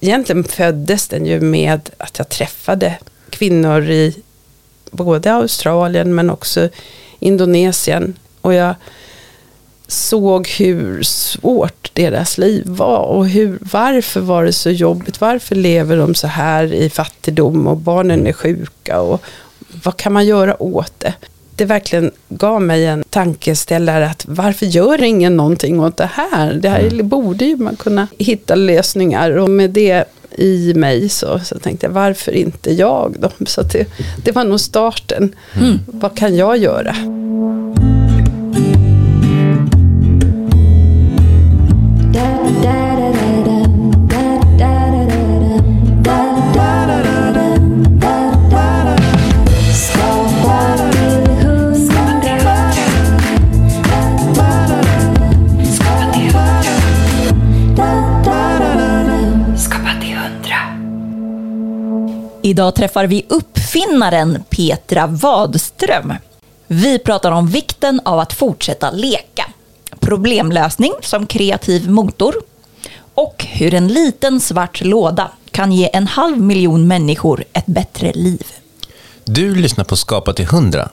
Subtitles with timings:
[0.00, 2.98] egentligen föddes den ju med att jag träffade
[3.30, 4.22] kvinnor i
[4.90, 6.68] både Australien men också
[7.18, 8.16] Indonesien.
[8.40, 8.74] Och jag
[9.86, 15.20] såg hur svårt deras liv var och hur, varför var det så jobbigt?
[15.20, 19.22] Varför lever de så här i fattigdom och barnen är sjuka och
[19.84, 21.14] vad kan man göra åt det?
[21.58, 26.52] Det verkligen gav mig en tankeställare att varför gör ingen någonting åt det här?
[26.52, 27.08] Det här mm.
[27.08, 31.92] borde ju man kunna hitta lösningar och med det i mig så, så tänkte jag
[31.92, 33.30] varför inte jag då?
[33.46, 33.86] Så det,
[34.24, 35.34] det var nog starten.
[35.60, 35.78] Mm.
[35.86, 36.94] Vad kan jag göra?
[62.48, 66.14] Idag träffar vi uppfinnaren Petra Wadström.
[66.66, 69.44] Vi pratar om vikten av att fortsätta leka,
[70.00, 72.34] problemlösning som kreativ motor
[73.14, 78.46] och hur en liten svart låda kan ge en halv miljon människor ett bättre liv.
[79.24, 80.88] Du lyssnar på Skapa till 100,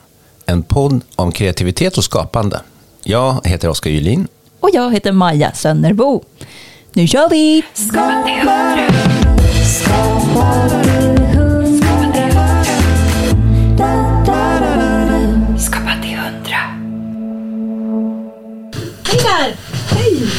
[0.46, 2.60] en podd om kreativitet och skapande.
[3.02, 4.28] Jag heter Oskar Julin.
[4.60, 6.22] Och jag heter Maja Sönnerbo.
[6.92, 7.62] Nu kör vi!
[7.74, 8.88] Skapa till 100.
[9.80, 11.05] Skapa till 100.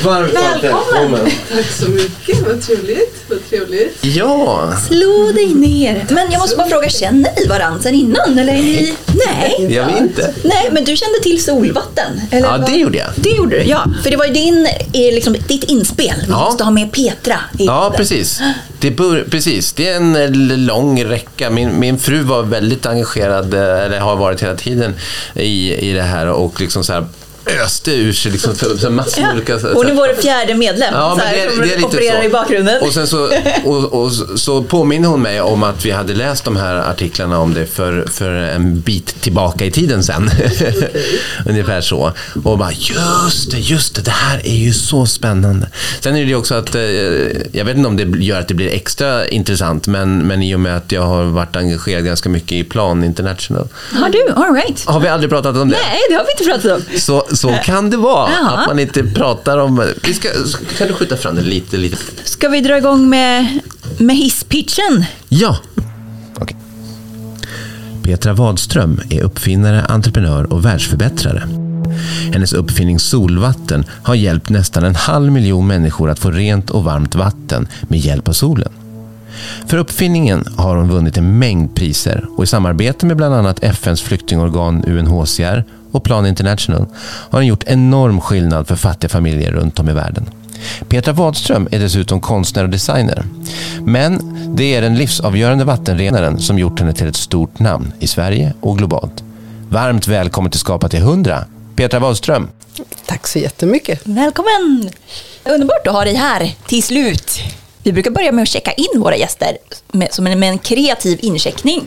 [0.04, 1.32] Varmt välkommen!
[1.52, 3.24] Tack så mycket, vad trevligt.
[3.30, 3.98] Vad trevligt.
[4.02, 4.74] Ja!
[4.88, 6.06] Slå dig ner.
[6.10, 8.40] Men jag måste bara fråga, känner ni varandra sen innan?
[8.40, 8.94] Eller är ni...
[9.08, 9.76] Nej.
[9.76, 10.34] Jag vet inte.
[10.44, 12.22] Nej, men du kände till solvatten?
[12.32, 12.72] Eller ja, vad?
[12.72, 13.08] det gjorde jag.
[13.16, 13.86] Det gjorde du, ja.
[14.04, 16.16] För det var ju din, eh, liksom, ditt inspel.
[16.26, 16.46] Vi ja.
[16.46, 17.40] måste ha med Petra.
[17.58, 18.42] ja, precis.
[18.80, 19.74] Det, bör, precis.
[19.74, 21.50] det är en eh, lång räcka.
[21.50, 24.96] Min, min fru var väldigt engagerad, eh, eller har varit hela tiden,
[25.36, 26.28] i, i det här.
[26.28, 27.06] Och liksom så här
[27.64, 29.34] öste ur sig liksom för, massor ja.
[29.34, 29.60] olika...
[29.60, 32.28] Så, Hon är vår fjärde medlem ja, så här, det, som det är opererar så.
[32.28, 32.82] i bakgrunden.
[32.82, 33.30] Och sen så,
[33.64, 37.54] och, och, så påminner hon mig om att vi hade läst de här artiklarna om
[37.54, 40.26] det för, för en bit tillbaka i tiden sen.
[40.26, 40.74] Okay.
[41.46, 42.14] Ungefär så.
[42.44, 45.68] Och bara just det, just det, det här är ju så spännande.
[46.00, 46.82] Sen är det också att, eh,
[47.52, 50.60] jag vet inte om det gör att det blir extra intressant, men, men i och
[50.60, 53.68] med att jag har varit engagerad ganska mycket i Plan International.
[53.92, 54.34] Har du?
[54.36, 54.86] All right.
[54.86, 55.78] Har vi aldrig pratat om det?
[55.90, 57.00] Nej, det har vi inte pratat om.
[57.00, 58.32] Så, så kan det vara.
[58.32, 58.58] Jaha.
[58.58, 59.84] Att man inte pratar om...
[60.04, 60.30] Vi ska,
[60.78, 61.98] kan du skjuta fram den lite, lite?
[62.24, 63.60] Ska vi dra igång med,
[63.98, 65.06] med hisspitchen?
[65.30, 65.58] Ja.
[66.36, 66.58] Okay.
[68.04, 71.48] Petra Wadström är uppfinnare, entreprenör och världsförbättrare.
[72.34, 77.16] Hennes uppfinning solvatten har hjälpt nästan en halv miljon människor att få rent och varmt
[77.16, 78.72] vatten med hjälp av solen.
[79.66, 84.02] För uppfinningen har hon vunnit en mängd priser och i samarbete med bland annat FNs
[84.02, 85.64] flyktingorgan UNHCR
[85.98, 86.86] och Plan International
[87.30, 90.30] har den gjort enorm skillnad för fattiga familjer runt om i världen.
[90.90, 93.26] Petra Wadström är dessutom konstnär och designer.
[93.82, 98.54] Men det är den livsavgörande vattenrenaren som gjort henne till ett stort namn i Sverige
[98.62, 99.24] och globalt.
[99.70, 102.50] Varmt välkommen till Skapa till 100, Petra Wadström.
[103.06, 104.02] Tack så jättemycket.
[104.04, 104.90] Välkommen!
[105.46, 107.40] Underbart att ha dig här till slut.
[107.84, 109.58] Vi brukar börja med att checka in våra gäster
[109.92, 111.84] med, som en, med en kreativ incheckning.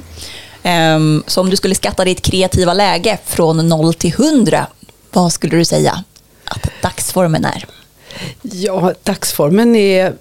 [0.64, 4.66] Um, så om du skulle skatta ditt kreativa läge från 0 till 100,
[5.12, 6.04] vad skulle du säga
[6.44, 7.66] att dagsformen är?
[8.42, 10.12] Ja, dagsformen är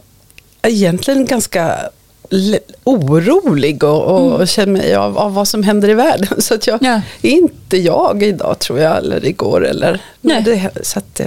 [0.62, 1.90] egentligen ganska
[2.84, 4.48] orolig och, och mm.
[4.48, 6.42] känner mig av, av, vad som händer i världen.
[6.42, 7.02] Så att jag ja.
[7.22, 9.68] är inte jag idag tror jag, eller igår.
[9.68, 10.42] Eller, Nej.
[10.44, 11.22] Det, så att,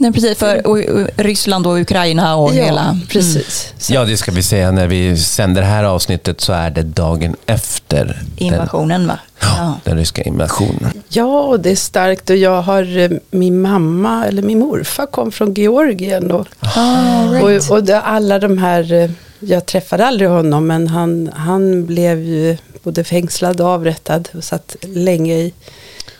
[0.00, 2.98] Nej, precis, för och, och Ryssland och Ukraina och ja, hela...
[3.08, 3.74] Precis.
[3.88, 4.00] Mm.
[4.00, 4.70] Ja, det ska vi säga.
[4.70, 9.18] När vi sänder det här avsnittet så är det dagen efter invasionen, den, va?
[9.40, 11.02] Ja, den ryska invasionen.
[11.08, 12.30] Ja, och det är starkt.
[12.30, 16.30] Och jag har, eh, min mamma, eller min morfar kom från Georgien.
[16.30, 17.70] Och, oh, right.
[17.70, 19.10] och, och det, alla de här, eh,
[19.40, 24.76] jag träffade aldrig honom, men han, han blev ju både fängslad och avrättad och satt
[24.80, 25.54] länge i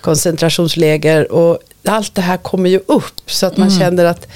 [0.00, 1.32] koncentrationsläger.
[1.32, 3.80] Och allt det här kommer ju upp så att man mm.
[3.80, 4.26] känner att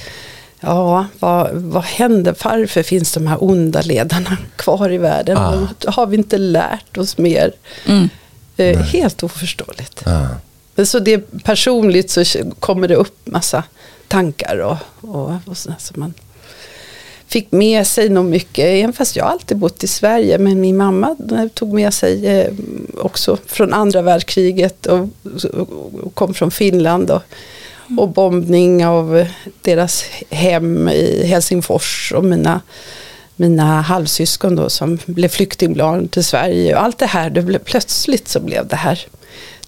[0.61, 2.35] ja, vad, vad händer?
[2.45, 5.37] Varför finns de här onda ledarna kvar i världen?
[5.37, 5.69] Ah.
[5.87, 7.53] Har vi inte lärt oss mer?
[7.87, 8.09] Mm.
[8.57, 10.07] Eh, helt oförståeligt.
[10.07, 10.27] Ah.
[10.75, 12.25] Men så det personligt så
[12.59, 13.65] kommer det upp massa
[14.09, 16.15] tankar och, och, och sådär som man
[17.33, 21.17] fick med sig nog mycket, även fast jag alltid bott i Sverige, men min mamma
[21.55, 22.53] tog med sig eh,
[22.97, 25.09] också från andra världskriget och,
[26.03, 27.23] och kom från Finland och,
[27.99, 29.27] och bombning av
[29.63, 32.61] deras hem i Helsingfors och mina
[33.37, 38.29] mina halvsyskon då som blev flyktingbarn till Sverige och allt det här, det blev, plötsligt
[38.29, 39.07] så blev det här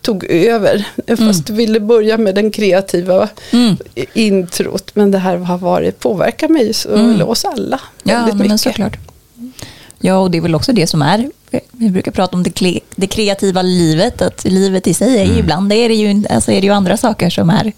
[0.05, 0.87] tog över.
[1.07, 1.59] Fast mm.
[1.59, 3.77] ville börja med den kreativa mm.
[4.15, 4.91] introt.
[4.95, 7.29] Men det här har varit, påverkat mig så, mm.
[7.29, 8.49] oss alla ja, väldigt mycket.
[8.49, 8.99] Men såklart.
[10.07, 11.31] Ja, och det är väl också det som är,
[11.73, 15.39] vi brukar prata om det, det kreativa livet, att livet i sig är ju mm.
[15.39, 17.73] ibland, det är det ju, alltså är det ju andra saker som är,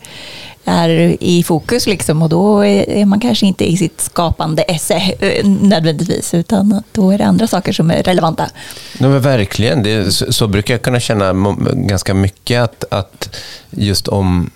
[0.65, 5.47] är i fokus liksom och då är man kanske inte i sitt skapande esse eh,
[5.47, 8.51] nödvändigtvis utan då är det andra saker som är relevanta.
[8.99, 13.37] Ja, men verkligen, det, så, så, brukar jag kunna känna ganska mycket att, att
[13.71, 14.51] just om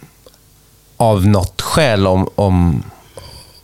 [0.96, 2.82] av något skäl om, om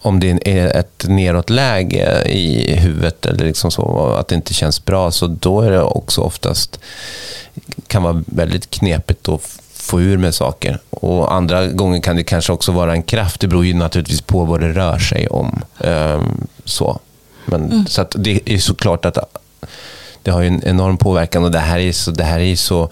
[0.06, 5.10] om det är ett nedåtläge i huvudet eller liksom så, att det inte känns bra,
[5.10, 6.80] så då är det också oftast
[7.86, 9.40] kan vara väldigt knepigt att
[9.72, 10.78] få ur med saker.
[10.90, 13.40] Och Andra gånger kan det kanske också vara en kraft.
[13.40, 15.62] Det beror ju naturligtvis på vad det rör sig om.
[15.78, 17.00] Um, så
[17.44, 17.86] Men, mm.
[17.86, 19.18] så det är såklart att
[20.22, 22.90] det har en enorm påverkan och det här är så, det här är så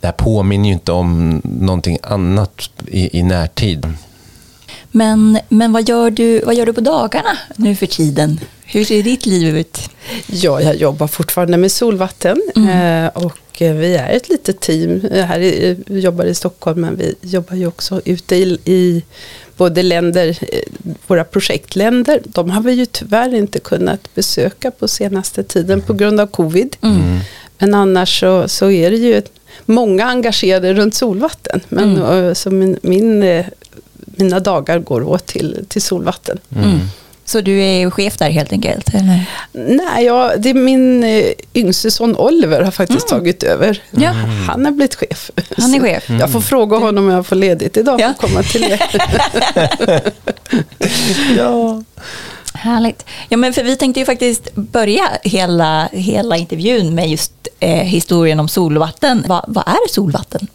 [0.00, 3.94] det här påminner ju inte om någonting annat i, i närtid.
[4.90, 8.40] Men, men vad, gör du, vad gör du på dagarna nu för tiden?
[8.64, 9.78] Hur ser ditt liv ut?
[10.26, 12.68] Ja, jag jobbar fortfarande med solvatten mm.
[12.68, 15.00] Eh, och eh, vi är ett litet team.
[15.12, 19.02] Här i, vi jobbar i Stockholm men vi jobbar ju också ute i, i
[19.56, 25.42] både länder, eh, våra projektländer, de har vi ju tyvärr inte kunnat besöka på senaste
[25.42, 26.76] tiden på grund av covid.
[26.82, 27.18] Mm.
[27.58, 29.22] Men annars så, så är det ju
[29.66, 31.60] många engagerade runt solvatten.
[31.68, 32.34] Men, mm.
[32.34, 33.22] så min, min
[34.18, 36.38] mina dagar går åt till, till solvatten.
[36.56, 36.80] Mm.
[37.28, 38.94] Så du är chef där helt enkelt?
[38.94, 39.24] Eller?
[39.52, 41.24] Nej, ja, det är min eh,
[41.54, 43.20] yngste son Oliver har faktiskt mm.
[43.20, 43.82] tagit över.
[43.90, 44.10] Ja.
[44.46, 45.30] Han har blivit chef.
[45.56, 46.04] Han är chef.
[46.08, 48.06] Jag får fråga honom om jag får ledigt idag ja.
[48.06, 48.80] för att komma till er.
[51.36, 51.82] ja.
[52.54, 53.04] Härligt.
[53.28, 58.40] Ja, men för vi tänkte ju faktiskt börja hela, hela intervjun med just eh, historien
[58.40, 59.24] om solvatten.
[59.28, 60.46] Va, vad är solvatten?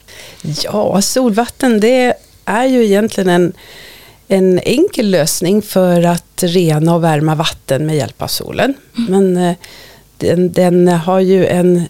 [0.42, 2.14] Ja, solvatten det
[2.46, 3.54] är ju egentligen en,
[4.28, 8.74] en enkel lösning för att rena och värma vatten med hjälp av solen.
[8.98, 9.12] Mm.
[9.12, 9.56] Men eh,
[10.18, 11.88] den, den, har ju en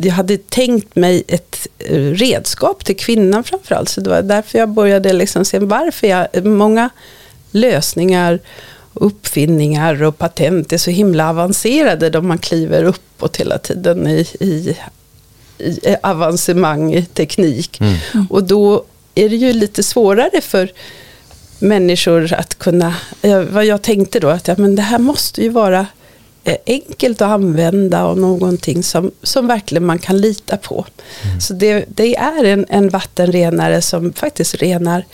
[0.00, 3.88] jag hade tänkt mig ett eh, redskap till kvinnan framförallt.
[3.88, 6.90] Så det var därför jag började liksom se varför jag, många
[7.50, 8.40] lösningar,
[8.94, 14.76] uppfinningar och patent är så himla avancerade då man kliver uppåt hela tiden i, i,
[15.58, 17.80] i avancemang i teknik.
[17.80, 18.26] Mm.
[18.30, 18.84] Och då
[19.14, 20.72] är det ju lite svårare för
[21.58, 22.94] människor att kunna,
[23.50, 25.86] vad jag tänkte då, att ja, men det här måste ju vara
[26.44, 30.86] eh, enkelt att använda och någonting som, som verkligen man kan lita på.
[31.24, 31.40] Mm.
[31.40, 35.04] Så det, det är en, en vattenrenare som faktiskt renar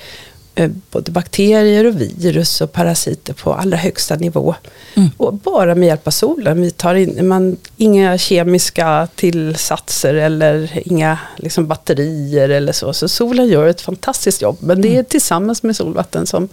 [0.91, 4.55] både bakterier och virus och parasiter på allra högsta nivå.
[4.95, 5.11] Mm.
[5.17, 6.61] Och bara med hjälp av solen.
[6.61, 12.93] Vi tar in, man, inga kemiska tillsatser eller inga liksom, batterier eller så.
[12.93, 14.57] Så solen gör ett fantastiskt jobb.
[14.61, 15.05] Men det är mm.
[15.05, 16.49] tillsammans med solvatten som,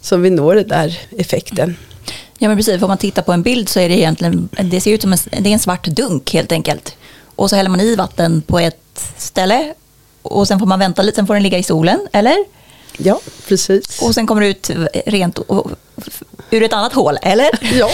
[0.00, 1.76] som vi når den där effekten.
[2.38, 4.80] Ja men precis, för om man tittar på en bild så är det egentligen, det
[4.80, 6.96] ser ut som en, det är en svart dunk helt enkelt.
[7.36, 9.74] Och så häller man i vatten på ett ställe
[10.22, 12.36] och sen får man vänta lite, sen får den ligga i solen, eller?
[12.98, 14.02] Ja, precis.
[14.02, 14.70] Och sen kommer det ut
[15.06, 15.70] rent och,
[16.50, 17.48] ur ett annat hål, eller?
[17.78, 17.90] Ja.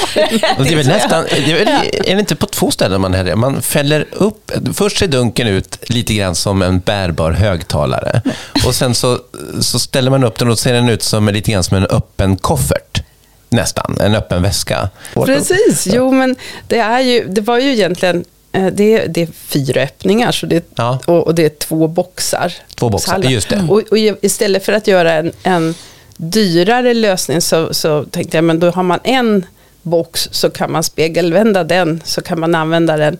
[0.58, 3.34] det är väl nästan, det är, väl, är det inte på två ställen man häller
[3.34, 8.22] Man fäller upp, först ser dunken ut lite grann som en bärbar högtalare.
[8.66, 9.18] Och sen så,
[9.60, 12.36] så ställer man upp den och ser den ut som lite grann som en öppen
[12.36, 13.02] koffert.
[13.50, 14.88] Nästan, en öppen väska.
[15.14, 19.82] Precis, jo men det, är ju, det var ju egentligen Eh, det, det, är fyra
[19.82, 20.98] öppningar så det, ja.
[21.06, 22.52] och, och, det är två boxar.
[22.74, 23.66] Två boxar, just det.
[23.68, 25.74] Och, och, istället för att göra en, en
[26.16, 29.46] dyrare lösning så, så tänkte jag men då har man en
[29.82, 33.18] box så kan man spegelvända den så kan man använda den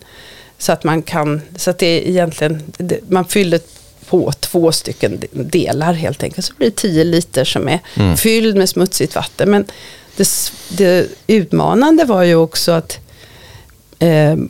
[0.59, 3.61] så att man kan, så att det är egentligen, det, man fyller
[4.09, 6.47] på två stycken delar helt enkelt.
[6.47, 8.17] Så blir det tio liter som är mm.
[8.17, 9.51] fylld med smutsigt vatten.
[9.51, 9.65] Men
[10.17, 12.99] det, det utmanande var ju också att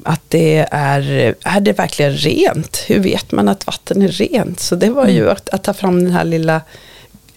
[0.02, 2.84] att det är, är det verkligen rent?
[2.86, 4.60] Hur vet man att vatten är rent?
[4.60, 5.32] Så det var ju mm.
[5.32, 6.60] att, att ta fram den här lilla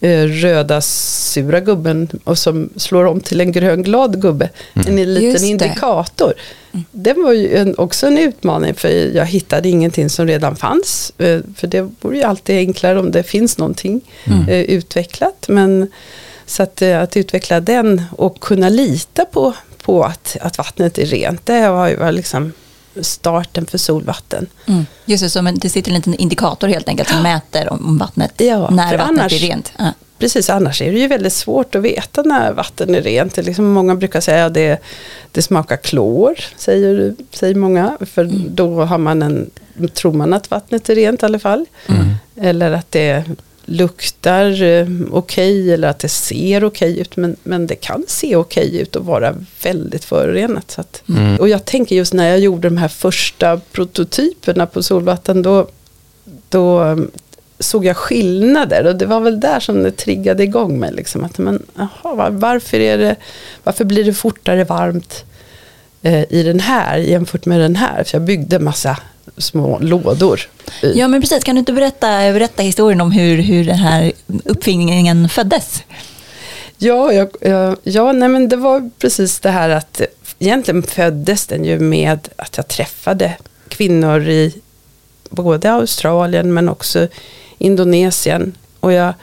[0.00, 4.50] eh, röda sura gubben och som slår om till en grön glad gubbe.
[4.74, 4.98] Mm.
[4.98, 6.34] En liten indikator.
[6.72, 6.84] Mm.
[6.90, 11.12] Det var ju en, också en utmaning för jag hittade ingenting som redan fanns.
[11.18, 14.48] Eh, för det vore ju alltid enklare om det finns någonting mm.
[14.48, 15.44] eh, utvecklat.
[15.48, 15.90] Men
[16.46, 21.46] så att, att utveckla den och kunna lita på, på att, att vattnet är rent.
[21.46, 22.52] Det var ju liksom
[23.00, 24.46] starten för solvatten.
[24.66, 24.86] Mm.
[25.04, 28.70] Just det, så det sitter en liten indikator helt enkelt som mäter om, vattnet, ja,
[28.70, 29.72] när vattnet annars, är rent.
[29.78, 29.92] Ja.
[30.18, 33.34] precis, annars är det ju väldigt svårt att veta när vatten är rent.
[33.34, 34.82] Det är liksom, många brukar säga att det,
[35.32, 37.96] det smakar klor, säger, säger många.
[38.00, 38.54] För Mm.
[38.54, 39.50] då har man en,
[39.94, 41.66] tror man att vattnet är rent i alla fall.
[41.86, 42.14] Mm.
[42.36, 43.24] Eller att det
[43.72, 47.16] luktar eh, okej eller att det ser okej ut.
[47.16, 50.70] Men, men det kan se okej ut och vara väldigt förorenat.
[50.70, 51.36] Så att, Mm.
[51.36, 55.42] Och jag tänker just när jag gjorde de här första prototyperna på solvatten.
[55.42, 55.66] Då,
[56.48, 57.10] då um,
[57.58, 58.86] såg jag skillnader.
[58.86, 60.92] Och det var väl där som det triggade igång mig.
[60.92, 63.16] Liksom, att, men, aha, var- varför, är det,
[63.64, 65.24] varför blir det fortare varmt
[66.02, 68.04] eh, i den här jämfört med den här?
[68.04, 68.96] För jag byggde massa
[69.36, 70.40] små lådor.
[70.82, 70.98] i.
[70.98, 71.44] Ja, men precis.
[71.44, 74.12] Kan du inte berätta, berätta historien om hur, hur den här
[74.44, 75.82] uppfinningen föddes?
[76.78, 80.00] Ja, jag, jag, ja nej, men det var precis det här att
[80.38, 83.32] egentligen föddes den ju med att jag träffade
[83.68, 84.54] kvinnor i
[85.30, 87.08] både Australien men också
[87.58, 88.56] Indonesien.
[88.80, 89.14] Och jag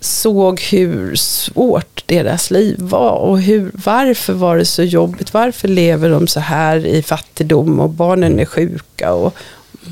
[0.00, 5.34] såg hur svårt deras liv var och hur, varför var det så jobbigt?
[5.34, 9.12] Varför lever de så här i fattigdom och barnen är sjuka?
[9.12, 9.34] Och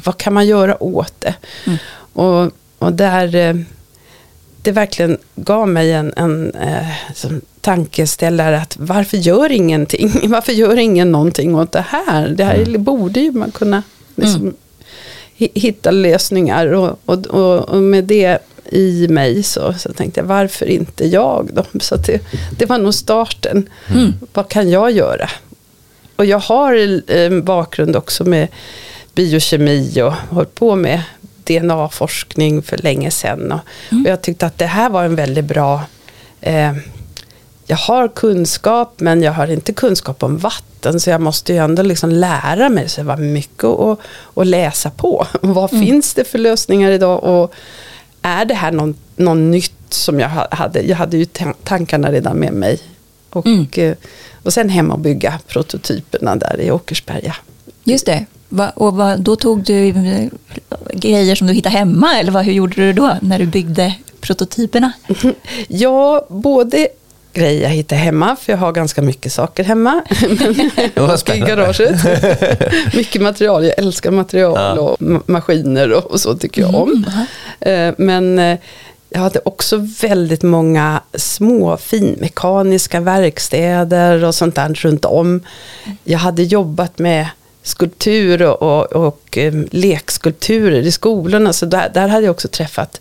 [0.04, 1.34] vad kan man göra åt det?
[1.66, 1.78] Mm.
[2.12, 3.54] Och, och där eh,
[4.62, 6.86] det verkligen gav mig en, en eh,
[7.60, 10.12] tankeställare att varför gör ingenting?
[10.30, 12.28] Varför gör ingen någonting åt det här?
[12.28, 13.82] Det här borde ju man kunna
[14.14, 14.54] liksom,
[15.38, 18.38] hi- hitta lösningar och, och, och, och med det
[18.74, 21.64] i mig så, så tänkte jag varför inte jag då?
[21.80, 22.22] Så det,
[22.58, 23.68] det var nog starten.
[23.88, 24.12] Mm.
[24.32, 25.30] Vad kan jag göra?
[26.16, 28.48] Och jag har en bakgrund också med
[29.14, 31.02] biokemi och hållit på med
[31.44, 33.52] DNA-forskning för länge sedan.
[33.52, 35.80] Och, och jag tyckte att det här var en väldigt bra...
[36.40, 36.72] Eh,
[37.66, 41.82] jag har kunskap men jag har inte kunskap om vatten så jag måste ju ändå
[41.82, 42.88] liksom lära mig.
[42.88, 43.98] Så det var mycket att,
[44.34, 45.26] att läsa på.
[45.40, 47.24] Vad finns det för lösningar idag?
[47.24, 47.54] Och
[48.24, 50.80] är det här någon, någon nytt som jag ha- hade?
[50.82, 52.78] Jag hade ju tan- tankarna redan med mig.
[53.30, 53.66] Och, Mm.
[53.76, 53.94] eh,
[54.42, 57.36] och sen hem och bygga prototyperna där i Åkersberga.
[57.84, 58.24] Just det.
[58.48, 60.28] Va, och va, då tog du eh,
[60.92, 64.92] grejer som du hittade hemma, eller vad, hur gjorde du då när du byggde prototyperna?
[65.68, 66.88] Ja, både
[67.34, 70.02] grejer jag hittar hemma, för jag har ganska mycket saker hemma.
[70.96, 71.96] och i garaget.
[72.94, 77.06] mycket material, jag älskar material och ma- maskiner och, och så tycker jag om.
[77.60, 78.58] Eh, Men eh,
[79.10, 85.40] jag hade också väldigt många små finmekaniska verkstäder och sånt där runt om.
[86.04, 87.26] Jag hade jobbat med
[87.62, 91.52] skulptur och, och, och eh, lekskulpturer i skolorna.
[91.52, 93.00] Så där, där hade jag också träffat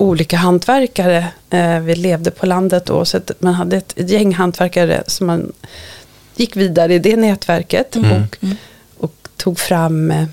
[0.00, 1.26] olika hantverkare.
[1.50, 5.52] Eh, vi levde på landet då, så att man hade ett, gäng hantverkare som man
[6.36, 8.36] gick vidare i det nätverket och,
[9.04, 10.24] och tog fram eh,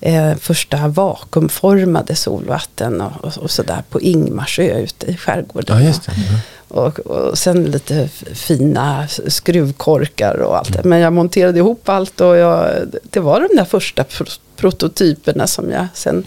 [0.00, 5.78] eh, första vakuumformade solvatten och, och, och sådär på Ingmarsö ute i skärgården.
[5.78, 6.12] Ja, just det.
[6.12, 6.40] Mm.
[6.68, 10.84] Och, och sen lite fina skruvkorkar och allt det.
[10.84, 12.70] Men jag monterade ihop allt och jag,
[13.02, 16.24] det var de där första pro- prototyperna som jag sen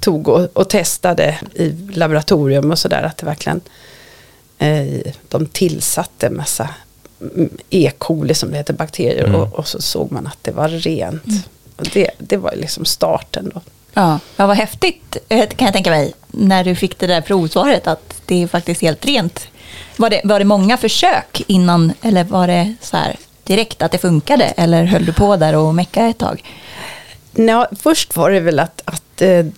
[0.00, 3.02] tog och, och testade i laboratorium och sådär.
[3.02, 3.60] Att det verkligen,
[4.58, 6.68] eh, de tillsatte en massa
[7.20, 7.90] mm, E.
[7.98, 9.24] coli som det heter, bakterier.
[9.24, 9.40] Mm.
[9.40, 11.46] Och, och så såg man att det var rent.
[11.76, 13.60] Och det, det var liksom starten då.
[13.94, 17.86] Ja, ja, vad häftigt eh, kan jag tänka mig, när du fick det där provsvaret,
[17.86, 19.48] att det är faktiskt helt rent.
[19.96, 23.98] Var det, var det många försök innan, eller var det så här direkt att det
[23.98, 26.44] funkade, eller höll du på där och mecka ett tag?
[27.32, 29.02] Nå, först var det väl att, att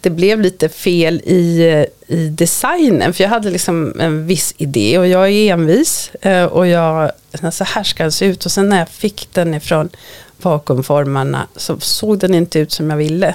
[0.00, 1.68] det blev lite fel i,
[2.08, 3.14] eh, i designen.
[3.14, 6.10] För jag hade liksom en viss idé och jag är envis.
[6.20, 7.10] eh, Och jag,
[7.52, 8.44] så här ska den se ut.
[8.46, 9.88] Och sen när jag fick den ifrån
[10.42, 13.34] vakuumformarna så såg den inte ut som jag ville.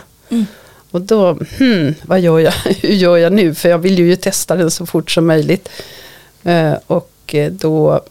[0.91, 2.51] Och då, hmm, vad gör jag?
[2.81, 3.55] Hur gör jag nu?
[3.55, 5.69] För jag vill ju testa den så fort som möjligt.
[6.43, 8.01] Eh, Och eh, då,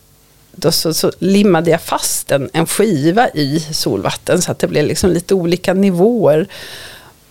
[0.52, 4.86] då så, så limmade jag fast en, en skiva i solvatten så att det blev
[4.86, 6.46] liksom lite olika nivåer.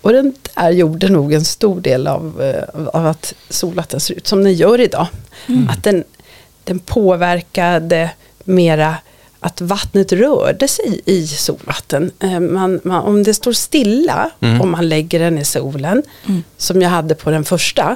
[0.03, 4.27] Och den där gjorde nog en stor del av, eh, av att solvatten ser ut
[4.27, 5.07] som den gör idag.
[5.69, 6.03] Att den,
[6.63, 8.09] den påverkade
[8.43, 8.95] mera
[9.39, 12.11] att vattnet rörde sig i solvatten.
[12.19, 14.29] Eh, Man, man, om det står stilla,
[14.61, 16.03] om man lägger den i solen,
[16.57, 17.95] som jag hade på den första,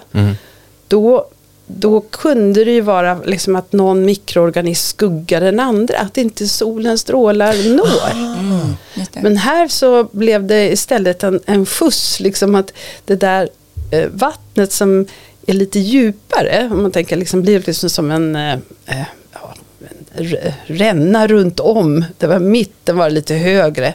[0.88, 1.28] då,
[1.68, 7.02] då kunde det ju vara liksom att någon mikroorganism skuggar den andra, att inte solens
[7.02, 8.68] strålar når.
[8.94, 9.22] Just det.
[9.22, 12.74] Men här så blev det istället en, en skjuts, liksom att
[13.06, 13.50] det där
[13.92, 15.06] eh, vattnet som
[15.46, 21.60] är lite djupare, om man tänker liksom blir liksom som en, eh, eh, ränna runt
[21.60, 22.06] om.
[22.18, 23.94] Det var mitten var lite högre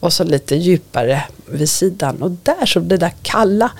[0.00, 2.22] och så lite djupare vid sidan.
[2.22, 3.70] Och där så det där kalla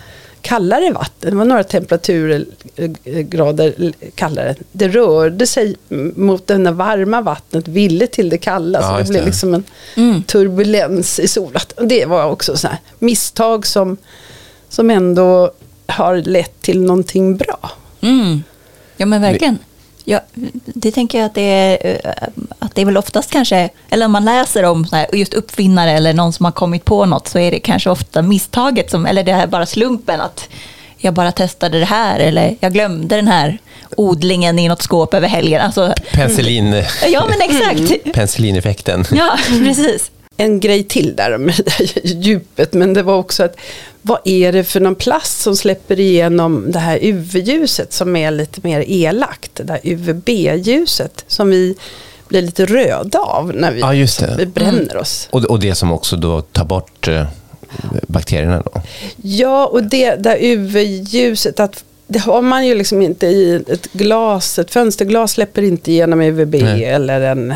[0.43, 1.31] kallare vatten.
[1.31, 4.55] Det var några temperaturgrader kallare.
[4.73, 5.77] Det rörde sig
[6.17, 8.79] mot det varma vattnet, ville till det kalla.
[8.81, 9.27] Ja, så det just blev det.
[9.27, 9.65] liksom en
[9.97, 10.23] Mm.
[10.23, 11.73] turbulens i solat.
[11.73, 13.97] Och det var också så här misstag som,
[14.69, 15.53] som ändå
[15.87, 17.71] har lett till någonting bra.
[18.01, 18.43] Mm.
[18.97, 19.59] Ja men verkligen.
[20.05, 20.21] Ja,
[20.65, 22.13] det tänker jag att det, är, eh,
[22.59, 25.91] att det är väl oftast kanske, eller om man läser om så här, just uppfinnare
[25.91, 29.25] eller någon som har kommit på något så är det kanske ofta misstaget, som, eller
[29.25, 30.49] det är bara slumpen att
[30.99, 33.59] jag bara testade det här eller jag glömde den här
[33.97, 35.61] odlingen i något skåp över helgen.
[35.61, 38.13] Alltså, Penicillin, ja men exakt.
[38.15, 39.05] penicillineffekten.
[39.13, 40.11] Ja, precis.
[40.37, 43.57] En grej till där med det där djupet, men det var också att
[44.03, 48.61] vad är det för någon plast som släpper igenom det här UV-ljuset som är lite
[48.63, 51.75] mer elakt, det där UVB-ljuset som vi
[52.29, 55.29] blir lite röda av när vi, Ja, vi bränner oss.
[55.31, 57.27] Och, och det som också då tar bort eh,
[58.09, 58.83] bakterierna då?
[59.17, 64.59] Ja, och det där UV-ljuset, att det har man ju liksom inte i ett glas,
[64.59, 66.85] ett fönsterglas släpper inte igenom UVB Nej.
[66.85, 67.55] eller en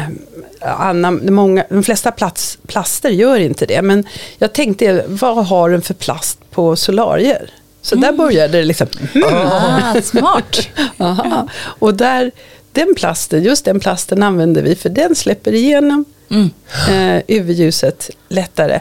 [0.61, 3.83] annan, många, de flesta plats, plaster gör inte det.
[3.83, 4.05] Men
[4.39, 7.51] jag tänkte, vad har den för plast på solarier?
[7.83, 8.87] Så där började det liksom,
[9.25, 10.69] Ah, smart.
[11.79, 12.31] Och där,
[12.73, 16.51] den plasten, just den plasten använder vi för den släpper igenom Mm.
[16.89, 18.81] eh, UV-ljuset lättare.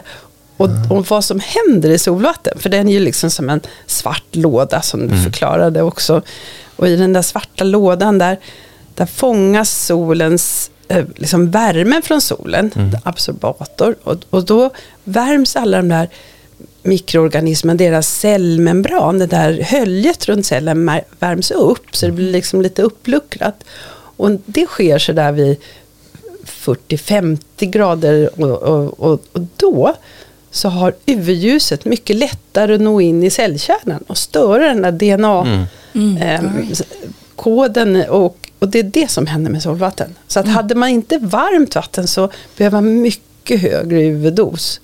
[0.56, 4.36] Och, och vad som händer i solvatten, för den är ju liksom som en svart
[4.36, 6.22] låda som du förklarade också.
[6.76, 8.38] Och i den där svarta lådan där,
[8.94, 12.70] där fångas solens eh, liksom värme från solen,
[13.04, 13.96] absorbator.
[14.02, 14.70] Och, och då
[15.04, 16.08] värms alla de där
[16.82, 22.82] mikroorganismerna, deras cellmembran, det där höljet runt cellen värms upp så det blir liksom lite
[22.82, 23.64] uppluckrat.
[24.16, 25.56] Och det sker så där vid
[26.44, 29.94] 40-50 grader och, och, och, och då
[30.56, 34.92] så har UV-ljuset mycket lättare att nå in i cellkärnan och störa den där
[35.96, 38.04] DNA-koden.
[38.08, 40.14] och, och det är det som händer med solvatten.
[40.26, 44.80] Så att hade man inte varmt vatten så behöver man mycket högre UV-dos.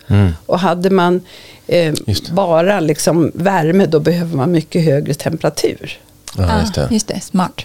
[0.46, 1.20] Och hade man
[1.66, 1.94] eh,
[2.32, 5.98] bara liksom värme då behöver man mycket högre temperatur.
[6.36, 6.84] Ja, just det.
[6.84, 7.60] Ah, just det, smart.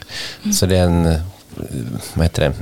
[0.53, 1.21] Så det är en, eh,
[2.13, 2.53] vad heter det,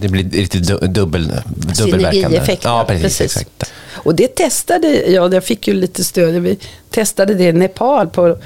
[0.00, 1.32] det blir lite du- dubbel,
[1.78, 2.58] dubbelverkande.
[2.62, 3.02] Ja, precis.
[3.02, 3.36] precis.
[3.36, 3.72] Exakt.
[3.92, 6.34] Och det testade jag, jag fick ju lite stöd.
[6.34, 6.58] Vi
[6.90, 8.38] testade det i Nepal på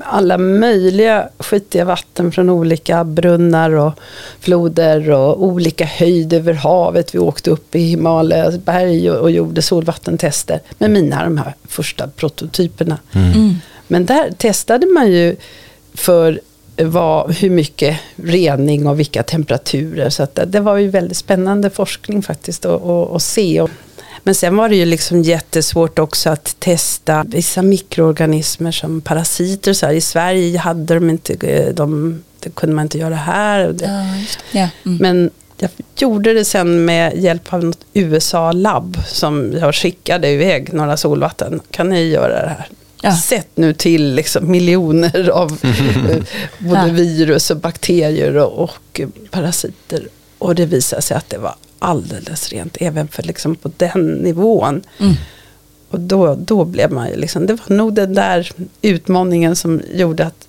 [0.00, 3.92] alla möjliga skitiga vatten från olika brunnar och
[4.40, 7.14] floder och olika höjd över havet.
[7.14, 12.08] Vi åkte upp i Himalayas berg och, och gjorde solvattentester med mina de här första
[12.08, 12.98] prototyperna.
[13.88, 15.36] Men där testade man ju
[15.94, 16.40] för
[16.78, 20.10] vad, hur mycket rening och vilka temperaturer.
[20.10, 23.66] Så att det, var ju väldigt spännande forskning faktiskt att, se.
[24.22, 29.72] Men sen var det ju liksom jättesvårt också att testa vissa mikroorganismer som parasiter.
[29.72, 29.92] Så här.
[29.92, 33.74] I Sverige hade de inte, de, det kunde man inte göra här.
[33.80, 33.88] Ja.
[34.60, 34.68] Ja.
[34.86, 34.98] Mm.
[35.00, 40.96] men jag gjorde det sen med hjälp av något USA-labb som jag skickade iväg några
[40.96, 41.60] solvatten.
[41.70, 42.68] Kan ni göra det här?
[43.02, 43.16] Ja.
[43.16, 46.22] Sätt nu till liksom miljoner av eh,
[46.58, 46.92] både Ja.
[46.92, 50.08] virus och bakterier och, och parasiter.
[50.38, 54.82] Och det visade sig att det var alldeles rent, även för liksom på den nivån.
[55.00, 55.14] Mm.
[55.90, 58.50] Och då, då blev man ju liksom, det var nog den där
[58.82, 60.48] utmaningen som gjorde att,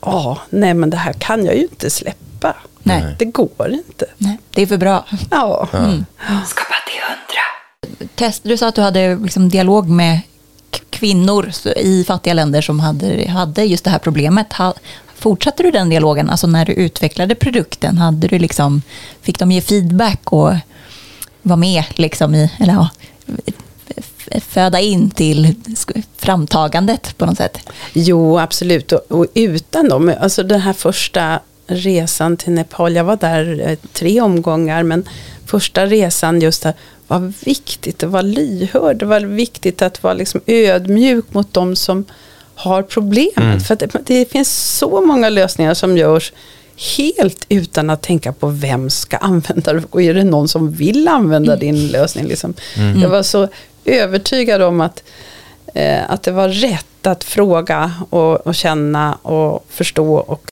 [0.00, 2.56] ja, nej men det här kan jag ju inte släppa.
[2.82, 3.16] Nej.
[3.18, 4.06] Det går inte.
[4.18, 5.04] Nej, det är för bra.
[5.30, 5.68] Ja.
[6.46, 8.08] Skapa till hundra.
[8.14, 10.20] Test, du sa att du hade liksom dialog med
[10.90, 14.46] kvinnor i fattiga länder som hade, hade just det här problemet.
[15.18, 16.30] Fortsatte du den dialogen?
[16.30, 18.82] Alltså när du utvecklade produkten, hade du liksom,
[19.22, 20.54] fick de ge feedback och
[21.42, 22.88] vara med liksom i, eller ja,
[24.40, 25.54] föda in till
[26.16, 27.58] framtagandet på något sätt?
[27.92, 28.92] Jo, absolut.
[28.92, 33.78] Och, och utan dem, alltså den här första resan till Nepal, jag var där eh,
[33.92, 35.08] tre omgångar, men
[35.46, 36.74] första resan just där
[37.06, 42.04] var viktigt att vara lyhörd, det var viktigt att vara liksom ödmjuk mot de som
[42.54, 43.66] har problemet.
[43.66, 46.32] För att det, det finns så många lösningar som görs
[46.96, 51.08] helt utan att tänka på vem ska använda det och är det någon som vill
[51.08, 52.26] använda din lösning.
[52.26, 52.54] Liksom.
[53.02, 53.48] Jag var så
[53.84, 55.02] övertygad om att
[55.74, 60.14] eh, att det var rätt att fråga och, och känna och förstå.
[60.14, 60.50] Och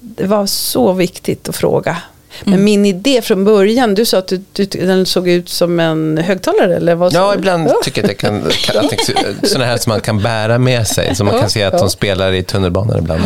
[0.00, 1.96] det var så viktigt att fråga.
[2.44, 6.18] Men min idé från början, du sa att du, du, den såg ut som en
[6.18, 10.00] högtalare eller vad Ja, ibland tycker jag att kan, kan tänker, sådana här som man
[10.00, 13.22] kan bära med sig, som man kan se att de spelar i tunnelbanan ibland.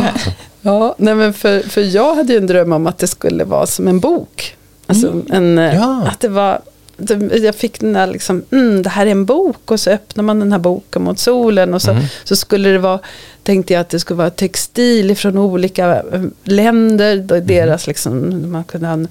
[0.61, 3.65] Ja, nej men för, för jag hade ju en dröm om att det skulle vara
[3.65, 4.55] som en bok.
[4.87, 6.03] Alltså en, eh, Ja.
[6.07, 6.59] att det var
[7.41, 10.39] jag fick den där liksom, mm, det här är en bok och så öppnar man
[10.39, 12.99] den här boken mot solen och så, så skulle det vara,
[13.43, 18.63] tänkte jag att det skulle vara textil från olika eh, länder, då deras liksom, man
[18.63, 19.07] kunde ha en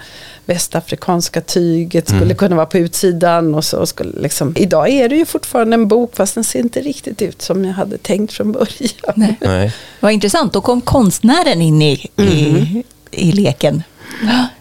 [0.46, 5.24] västafrikanska tyget skulle kunna vara på utsidan och så skulle liksom, idag är det ju
[5.24, 9.14] fortfarande en bok fast den ser inte riktigt ut som jag hade tänkt från början.
[9.16, 9.36] Nej.
[9.40, 9.72] Nej.
[10.00, 13.82] Vad intressant, då kom konstnären in i, i, i leken.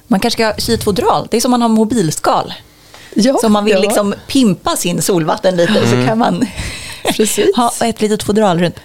[0.07, 2.53] Man kanske ska sy ett fodral, det är som man har mobilskal.
[3.15, 6.47] Ja, Så om man vill ja, liksom pimpa sin solvatten lite så kan man
[7.55, 8.75] ha ett litet fodral runt.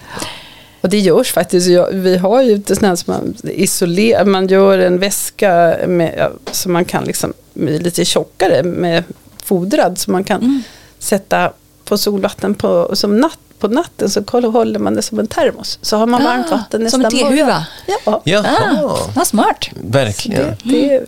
[0.81, 1.69] Och det görs faktiskt.
[1.93, 4.25] Vi har ju inte sån här som man isolerar.
[4.25, 9.05] Man gör en väska med, som man kan liksom, med lite tjockare med
[9.45, 9.99] fodrad.
[9.99, 10.63] Så man kan
[10.99, 11.53] sätta
[11.85, 14.11] på solvatten på, som natt, på natten.
[14.11, 15.79] Så håller man det som en termos.
[15.83, 17.45] Så har man varmt vatten Ah, som nästan en tehuva.
[17.47, 17.63] morgon.
[18.05, 19.69] Ja, Jaha, Ah, vad smart.
[19.83, 20.43] verkligen.
[20.43, 21.07] det, det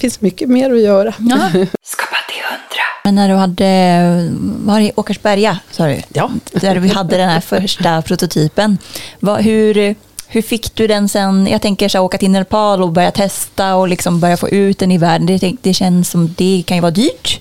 [0.00, 1.14] finns mycket mer att göra.
[1.18, 1.50] Ja.
[1.82, 2.84] Skapa till hundra.
[3.04, 6.02] Men när du hade, var i Åkersberga sa du?
[6.12, 6.30] Ja.
[6.52, 8.78] Där vi hade den här första prototypen.
[9.20, 9.94] Vad, hur,
[10.28, 11.46] hur fick du den sen?
[11.46, 14.78] Jag tänker så här, åka till Nepal och börja testa och liksom börja få ut
[14.78, 15.26] den i världen.
[15.26, 17.40] Det, det känns som det kan ju vara dyrt.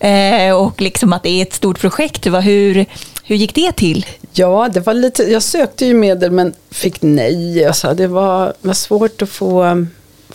[0.00, 2.26] Eh, och liksom att det är ett stort projekt.
[2.26, 2.86] Vad, hur,
[3.24, 4.06] hur gick det till?
[4.32, 7.64] Ja, det var lite, jag sökte ju medel men fick nej.
[7.64, 9.86] Alltså, det var, var svårt att få,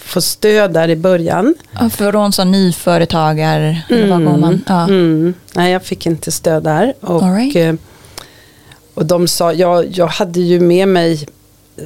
[0.04, 1.56] få stöd där i början.
[1.80, 3.84] Ja, Från som nyföretagare?
[3.90, 4.64] eller vad går man?
[4.68, 4.84] Ja.
[4.84, 5.34] Mm.
[5.54, 6.94] Nej, jag fick inte stöd där.
[7.00, 7.56] Och, right.
[7.56, 7.74] eh,
[8.94, 11.28] och de sa, jag, jag hade ju med mig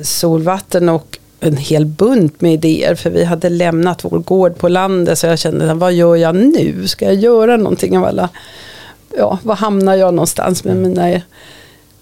[0.01, 2.95] solvatten och en hel bunt med idéer.
[2.95, 5.19] För vi hade lämnat vår gård på landet.
[5.19, 6.87] Så jag kände, vad gör jag nu?
[6.87, 8.29] Ska jag göra någonting av alla...
[9.17, 11.21] Ja, var hamnar jag någonstans med mina...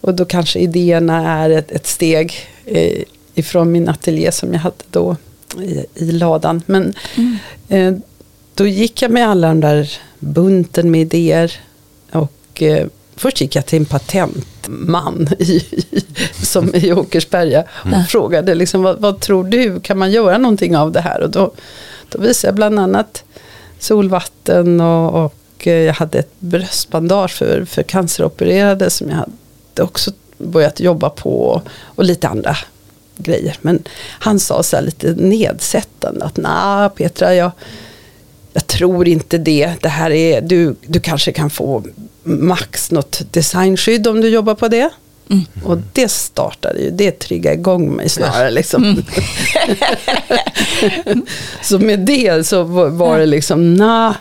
[0.02, 2.34] Och då kanske idéerna är ett, ett steg
[2.66, 5.16] eh, ifrån min ateljé som jag hade då
[5.62, 6.62] i, i ladan.
[6.66, 6.94] Men
[7.68, 7.94] eh,
[8.56, 11.54] då gick jag med alla de där bunten med idéer.
[12.12, 15.62] Och eh, först gick jag till en patentman i,
[16.44, 20.92] som i Åkersberga och frågade liksom, vad, vad tror du, kan man göra någonting av
[20.92, 21.22] det här?
[21.22, 21.52] Och då,
[22.10, 23.24] då visade jag bland annat
[23.80, 30.12] solvatten och, och eh, jag hade ett bröstbandage för, för canceropererade som jag hade också
[30.38, 32.58] börjat jobba på och lite andra
[33.18, 33.58] grejer.
[33.62, 33.84] Men
[34.20, 37.52] han sa så här lite nedsättande att nej Petra, jag,
[38.54, 39.74] jag tror inte det.
[39.82, 41.84] Det här är, du, du kanske kan få
[42.24, 44.90] max något designskydd om du jobbar på det.
[45.64, 48.52] Och det startade ju, det triggade igång mig snarare.
[48.52, 49.04] Liksom.
[51.62, 54.16] så med det så var var det liksom, na.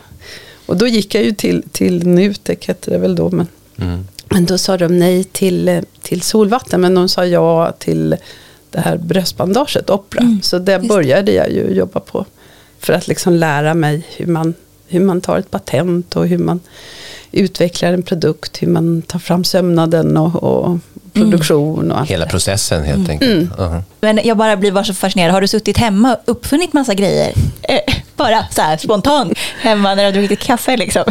[0.65, 3.29] Och då gick jag ju till, till Nutek, hette det väl då.
[3.29, 4.07] Men, Mm.
[4.29, 8.15] men då sa de nej till, eh, till solvatten, men de sa ja till
[8.75, 10.37] det här bröstbandaget, Opera.
[10.41, 12.25] så det började jag ju jobba på.
[12.79, 14.53] För att liksom lära mig hur man,
[14.87, 16.59] hur man tar ett patent och hur man
[17.31, 20.77] utvecklar en produkt, hur man tar fram sömnaden och, och
[21.15, 22.09] produktion och allt.
[22.09, 23.49] Hela processen helt enkelt.
[23.57, 23.81] Ja.
[24.01, 25.31] Men jag bara blir bara så fascinerad.
[25.31, 27.33] Har du suttit hemma och uppfunnit massa grejer?
[27.61, 31.03] Eh, bara så här spontant hemma när du har druckit kaffe liksom?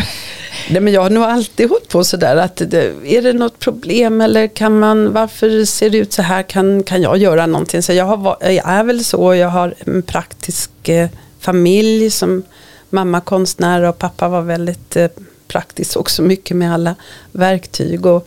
[0.69, 4.21] Nej, men jag har nog alltid hållit på sådär att det, är det något problem
[4.21, 7.83] eller kan man, varför ser det ut så här, kan, kan jag göra någonting?
[7.83, 11.09] Så jag, har, jag är väl så, jag har en praktisk eh,
[11.41, 12.43] familj som
[12.91, 15.09] mamma konstnär och pappa var väldigt eh,
[15.49, 16.95] praktisk också mycket med alla
[17.33, 18.27] verktyg och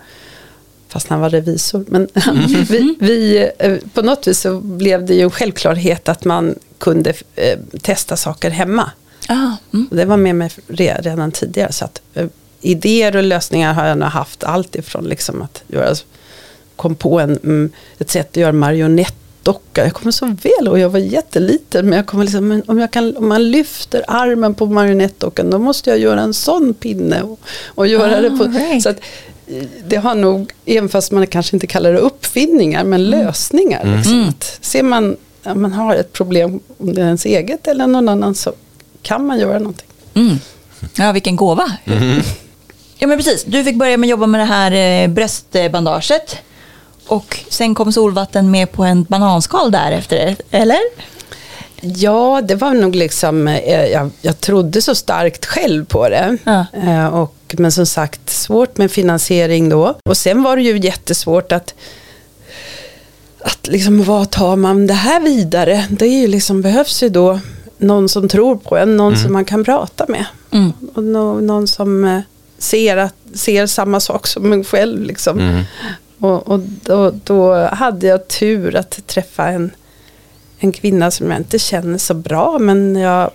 [0.87, 1.85] fast han var revisor.
[1.87, 2.07] Men
[2.69, 7.13] vi, vi, eh, på något vis så blev det ju en självklarhet att man kunde
[7.35, 8.91] eh, testa saker hemma.
[9.29, 9.87] Ah, mm.
[9.91, 11.71] Det var med mig re- redan tidigare.
[11.71, 12.27] Så att, eh,
[12.61, 15.95] idéer och lösningar har jag nog haft allt ifrån liksom att göra,
[16.75, 17.69] kom på en, mm,
[17.99, 19.83] ett sätt att göra marionettdocka.
[19.83, 22.91] Jag kommer så väl och jag var jätteliten men jag kommer liksom, men om, jag
[22.91, 27.39] kan, om man lyfter armen på marionettdockan då måste jag göra en sån pinne och,
[27.65, 28.83] och göra Ah, det på, right.
[28.83, 28.99] så att
[29.87, 33.97] det har nog, även fast man kanske inte kallar det uppfinningar, men lösningar.
[33.97, 34.29] Liksom.
[34.29, 38.09] Att ser man, ja, man har ett problem, om det är ens eget eller någon
[38.09, 38.53] annan, så
[39.01, 39.87] kan man göra någonting.
[40.13, 40.39] Mm.
[40.95, 41.71] Ja, vilken gåva.
[42.97, 43.43] Ja, men precis.
[43.43, 46.37] Du fick börja med att jobba med det här eh, bröstbandaget.
[47.07, 50.79] Och sen kom solvatten med på en bananskal därefter, eller?
[51.81, 56.37] Ja, det var nog liksom, eh, jag, jag trodde så starkt själv på det.
[56.43, 56.65] Ja.
[56.73, 59.95] Eh, och, men som sagt, svårt med finansiering då.
[60.09, 61.73] Och sen var det ju jättesvårt att,
[63.41, 65.85] att liksom, vad tar man det här vidare?
[65.89, 67.39] Det är ju liksom, behövs ju då
[67.77, 70.25] någon som tror på en, någon som man kan prata med.
[70.51, 70.73] Mm.
[70.93, 72.19] Och nå, någon som eh,
[72.57, 75.03] ser, att, ser samma sak som en själv.
[75.03, 75.39] Liksom.
[75.39, 75.63] Mm.
[76.19, 79.71] Och, och då, då hade jag tur att träffa en,
[80.59, 82.59] en kvinna som jag inte känner så bra.
[82.59, 83.31] Men jag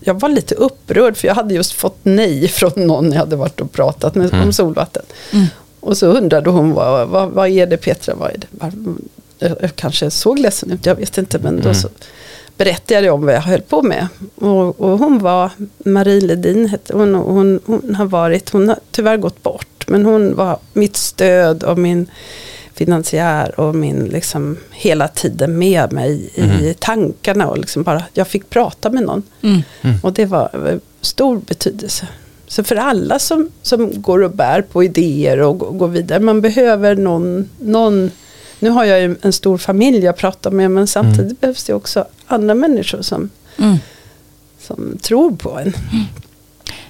[0.00, 3.60] jag var lite upprörd för jag hade just fått nej från någon jag hade varit
[3.60, 5.02] och pratat med om solvatten.
[5.80, 8.46] Och så undrade hon, vad, vad, vad är det Petra, vad är det?
[8.50, 8.72] Var-
[9.38, 11.88] Jag, jag kanske såg ledsen ut, jag vet inte, men då så
[12.56, 14.08] berättade jag om vad jag höll på med.
[14.34, 18.78] Och, och hon var, Marie Ledin hette hon, och hon, hon har varit, hon har
[18.90, 22.06] tyvärr gått bort, men hon var mitt stöd och min
[22.76, 28.50] finansiär och min liksom hela tiden med mig i tankarna och liksom bara, jag fick
[28.50, 29.22] prata med någon.
[29.42, 29.62] Mm.
[30.02, 32.08] Och det var eh, stor betydelse.
[32.48, 36.40] Så för alla som, som går och bär på idéer och går, går vidare, man
[36.40, 38.10] behöver någon, någon,
[38.58, 42.04] nu har jag ju en stor familj jag pratar med, men samtidigt behövs det också
[42.26, 43.76] andra människor som, Mm.
[44.60, 45.72] som tror på en.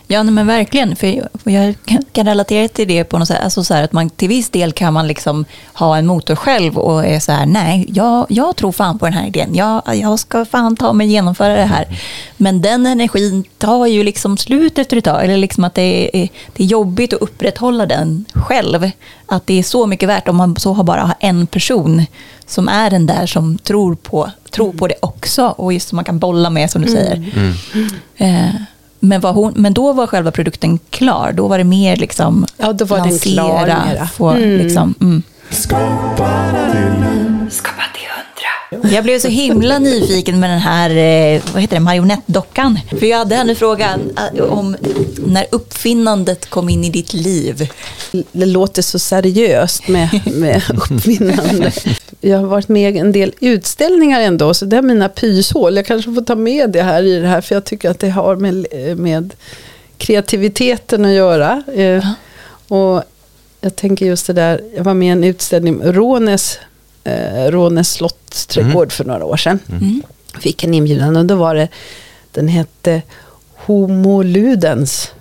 [0.09, 0.97] Ja, men verkligen.
[0.97, 1.07] För
[1.45, 1.75] jag-
[2.13, 3.41] kan- relatera till det på något sätt.
[3.45, 6.79] Alltså så här att man, till viss del kan man liksom ha en motor själv
[6.79, 9.55] och är så här, nej, jag, jag tror fan på den här idén.
[9.55, 11.99] Jag, jag ska fan ta mig genomföra det här.
[12.37, 15.25] Men den energin tar ju liksom slut efter ett tag.
[15.25, 18.91] Eller liksom att det är, det är jobbigt att upprätthålla den själv.
[19.27, 22.07] Att det är så mycket värt om man så har bara en person
[22.47, 25.47] som är den där som tror på, tror på det också.
[25.47, 27.25] Och just som man kan bolla med, som du säger.
[28.17, 28.55] Eh,
[29.09, 31.33] men, var hon, men då var själva produkten klar.
[31.33, 34.07] Då var det mer liksom Ja, då var den klar mera.
[34.07, 34.59] Få, Mm.
[34.59, 35.23] liksom, mm.
[35.51, 36.31] Skapa
[36.73, 38.06] till Skapa till.
[38.71, 42.79] Jag blev så himla nyfiken med den här eh, vad heter det, marionettdockan.
[42.91, 44.01] För jag hade henne frågan
[44.35, 44.77] eh, om
[45.27, 47.71] när uppfinnandet kom in i ditt liv.
[48.33, 51.73] Det låter så seriöst med, med uppfinnande.
[52.21, 55.77] Jag har varit med i en del utställningar ändå, så det är mina pyshål.
[55.77, 58.11] Jag kanske får ta med det här i det här, för jag tycker att det
[58.11, 58.67] har med,
[58.99, 59.35] med
[59.99, 61.63] kreativiteten att göra.
[61.75, 62.07] Eh,
[62.69, 63.03] och
[63.61, 66.59] jag tänker just det där, jag var med i en utställning, Rånes,
[67.07, 69.59] eh, Rånes slottsträdgård för några år sedan.
[70.41, 71.69] Fick en inbjudan och då var det,
[72.33, 73.03] den hette
[73.55, 75.13] Homo Ludens.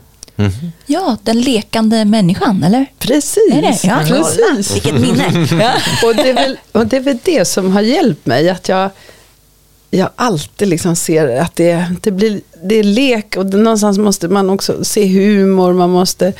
[0.85, 2.85] Ja, den lekande människan, eller?
[2.99, 3.79] Precis, Är det?
[3.83, 4.75] Ja, precis.
[4.75, 5.47] Vilket minne.
[5.59, 5.73] Ja.
[6.07, 8.89] Och det, är väl, och det är väl det som har hjälpt mig, att jag,
[9.89, 14.27] jag alltid liksom ser att det, det, blir, det är lek och det, någonstans måste
[14.27, 16.33] man också se humor, man måste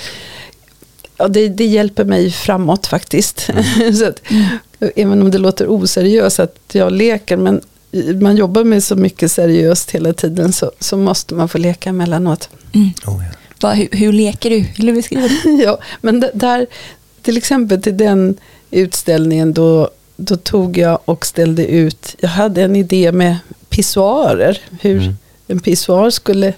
[1.17, 3.39] Ja, det, det hjälper mig framåt faktiskt.
[3.99, 4.21] så att,
[4.79, 7.61] Även om det låter oseriöst att jag leker, men
[8.21, 12.49] man jobbar med så mycket seriöst hela tiden så, så måste man få leka emellanåt.
[12.73, 13.19] Oh, ja.
[13.61, 14.65] Va, hur, hur leker du?
[14.77, 15.49] Vill du beskriva det?
[15.63, 16.67] ja, men där,
[17.21, 18.37] till exempel till den
[18.71, 23.37] utställningen då, då tog jag och ställde ut, jag hade en idé med
[23.69, 25.15] pissoarer, hur
[25.47, 26.53] en pissoar skulle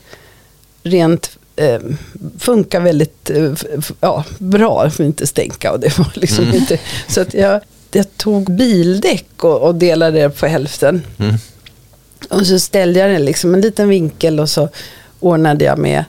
[0.84, 1.80] rent eh,
[2.40, 3.54] funka väldigt eh,
[4.00, 7.62] ja, bra, för att inte stänka och det var liksom inte, så att jag,
[7.96, 11.02] jag tog bildäck och, och delade det på hälften.
[12.30, 14.70] Och så ställde jag den liksom en liten vinkel och så
[15.20, 16.06] ordnade jag med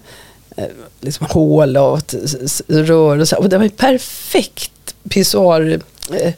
[0.56, 0.64] eh,
[1.00, 3.36] liksom hål och t- s- s- rör och så.
[3.36, 5.80] Och det var perfekt pissoar.
[6.12, 6.32] Eh,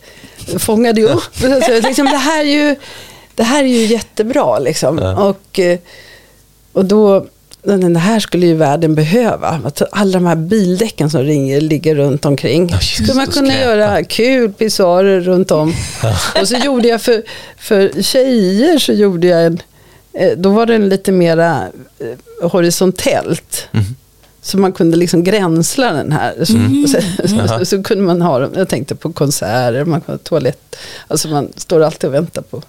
[0.58, 1.22] fångade ju upp.
[1.40, 2.76] Så jag, liksom, det, här är ju,
[3.34, 4.98] det här är ju jättebra liksom.
[4.98, 5.78] Och, eh,
[6.72, 7.26] och då,
[7.62, 9.72] det här skulle ju världen behöva.
[9.90, 12.68] Alla de här bildäcken som ringer, ligger runt omkring.
[12.68, 13.64] just skulle man kunna skräpa.
[13.64, 15.74] göra kul pissoarer runt om.
[16.40, 17.22] Och så gjorde jag för,
[17.58, 19.62] för tjejer så gjorde jag en,
[20.12, 21.66] eh, då var den lite mera
[21.98, 23.68] eh, horisontellt.
[24.42, 26.34] Så man kunde liksom gränsla den här.
[26.44, 26.52] Så,
[27.28, 28.50] så, så, så, kunde man ha dem.
[28.56, 30.76] Jag tänkte på konserter, man kunde ha toalett.
[31.08, 32.62] Alltså man står alltid och väntar på.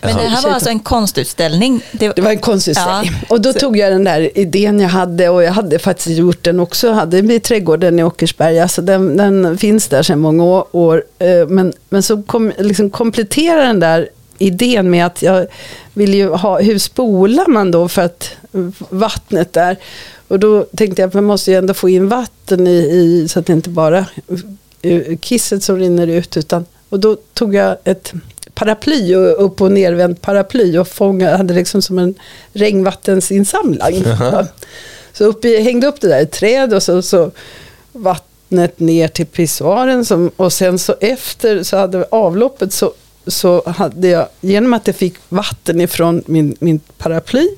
[0.00, 1.84] Men det här var alltså en konstutställning.
[1.92, 3.10] Det, Det var en konstutställning.
[3.12, 3.26] Ja.
[3.28, 6.60] Och då tog jag den där idén jag hade och jag hade faktiskt gjort den
[6.60, 6.92] också.
[6.92, 8.68] Hade i trädgården i Åkersberga.
[8.68, 11.04] Så den, den finns där sedan många år.
[11.18, 14.08] Eh, Men, men så kom, liksom komplettera den där
[14.38, 15.46] idén med att jag
[15.94, 18.30] vill ju ha, hur spolar man då för att
[18.88, 19.76] vattnet där.
[20.32, 23.38] Och då tänkte jag att man måste ju ändå få in vatten i, i så
[23.38, 24.06] att det inte bara
[24.82, 26.36] är kisset som rinner ut.
[26.36, 28.12] Utan, och då tog jag ett
[28.54, 32.14] paraply och upp och nervänt paraply och fångade, hade liksom som en
[32.52, 34.04] regnvattensinsamling.
[35.12, 37.30] Så upp i, hängde upp det där i ett träd och så, så
[37.92, 42.92] vattnet ner till pissoaren som, och sen så efter så hade avloppet så,
[43.26, 47.48] så hade jag, genom att det fick vatten ifrån min, min paraply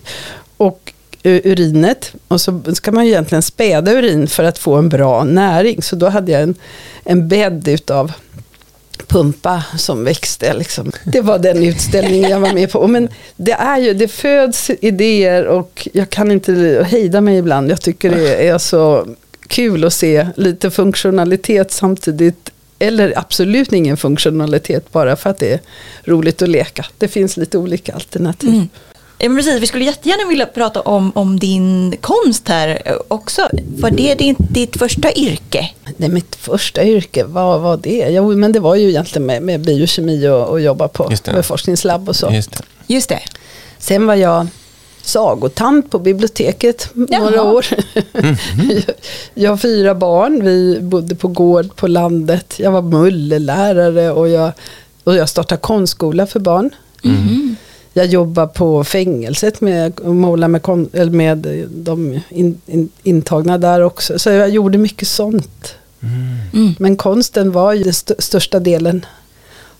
[0.57, 0.94] och eh,
[1.25, 5.83] urinet och så ska man ju egentligen späda urin för att få en bra näring.
[5.83, 6.55] Så då hade jag en,
[7.05, 8.13] en bädd utav
[9.07, 10.55] pumpa som växte.
[10.55, 10.93] Liksom.
[11.05, 12.87] Det var den utställningen jag var med på.
[12.87, 17.71] Men det är ju, det föds idéer och jag kan inte hejda mig ibland.
[17.71, 19.07] Jag tycker det är så
[19.47, 22.51] kul att se lite funktionalitet samtidigt.
[22.79, 25.61] Eller absolut ingen funktionalitet bara för att det är
[26.05, 26.87] roligt att leka.
[26.99, 28.49] Det finns lite olika alternativ.
[28.49, 28.69] Mm.
[29.25, 33.49] Ja, men precis, vi skulle jättegärna vilja prata om, om din konst här också.
[33.79, 35.71] Var det ditt, ditt första yrke?
[35.97, 38.09] Det är mitt första yrke, vad var det?
[38.11, 42.09] Jo, men det var ju egentligen med, med biokemi och, och jobba på med forskningslabb
[42.09, 42.31] och så.
[42.33, 42.63] Just det.
[42.87, 43.21] Just det.
[43.79, 44.47] Sen var jag
[45.03, 47.53] sagotant på biblioteket några Jaha.
[47.53, 47.67] år.
[48.13, 48.83] jag,
[49.35, 52.55] jag har fyra barn, vi bodde på gård på landet.
[52.57, 54.53] Jag var mullelärare och jag,
[55.05, 56.71] och jag startade konstskola för barn.
[57.97, 63.59] Jag jobbar på fängelset med att måla med, kon, eller med de in, in, intagna
[63.59, 64.19] där också.
[64.19, 65.75] Så jag gjorde mycket sånt.
[66.03, 66.75] Mm.
[66.79, 69.07] Men konsten var ju den st- största delen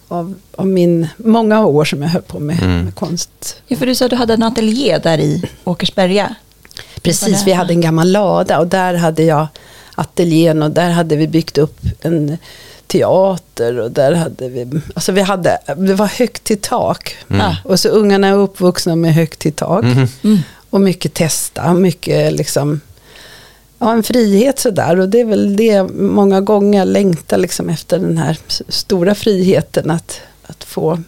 [0.09, 2.85] av, av min, många år som jag höll på med, Mm.
[2.85, 3.57] med konst.
[3.67, 6.35] Ja, för du sa att du hade en ateljé där i Åkersberga.
[7.03, 9.47] Precis, vi hade en gammal lada och där hade jag
[9.95, 12.39] ateljén och där hade vi byggt upp en
[12.95, 17.17] teater och där hade vi, alltså vi hade, det var högt till tak.
[17.29, 17.55] Ah.
[17.65, 19.85] Och så ungarna är uppvuxna med högt till tak.
[19.85, 20.39] Mm.
[20.71, 22.81] Och mycket testa, mycket liksom,
[23.79, 25.01] ja en frihet sådär.
[25.01, 29.91] Och det är väl det många gånger jag längtar liksom efter den här stora friheten
[29.91, 30.99] att, att få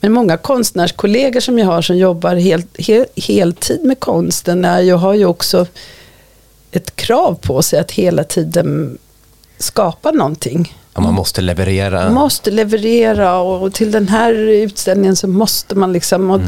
[0.00, 4.96] men många konstnärskollegor som jag har som jobbar helt, hel, heltid med konsten är, jag
[4.96, 5.66] har ju också
[6.72, 8.98] ett krav på sig att hela tiden
[9.58, 10.78] skapa någonting.
[10.94, 12.04] Ja, man måste leverera.
[12.04, 16.40] Man måste leverera och till den här utställningen så måste man liksom, och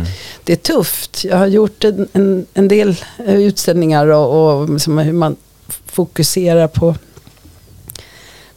[0.45, 1.25] det är tufft.
[1.25, 5.37] Jag har gjort en, en, en del eh, utställningar och, och liksom hur man
[5.87, 6.95] fokuserar på,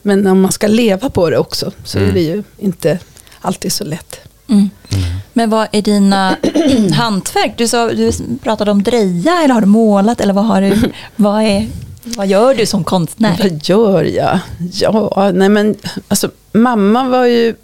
[0.02, 2.14] men om man ska leva på det också så är Mm.
[2.14, 3.00] det ju inte
[3.42, 4.20] alltid så lätt.
[4.50, 4.70] Mm.
[5.34, 6.38] Men vad är dina
[6.94, 7.54] hantverk?
[7.58, 8.12] Du, sa, du
[8.44, 10.22] pratade om dreja, eller har du målat?
[10.22, 11.68] Eller vad, har du, vad, är,
[12.04, 13.38] vad gör du som konstnär?
[13.40, 14.40] Vad gör jag?
[14.74, 15.76] Ja, nej men
[16.08, 17.56] alltså mamma var ju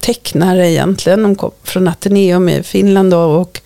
[0.00, 1.24] tecknare egentligen.
[1.24, 3.60] Hon kom från Ateneum i Finland då, och,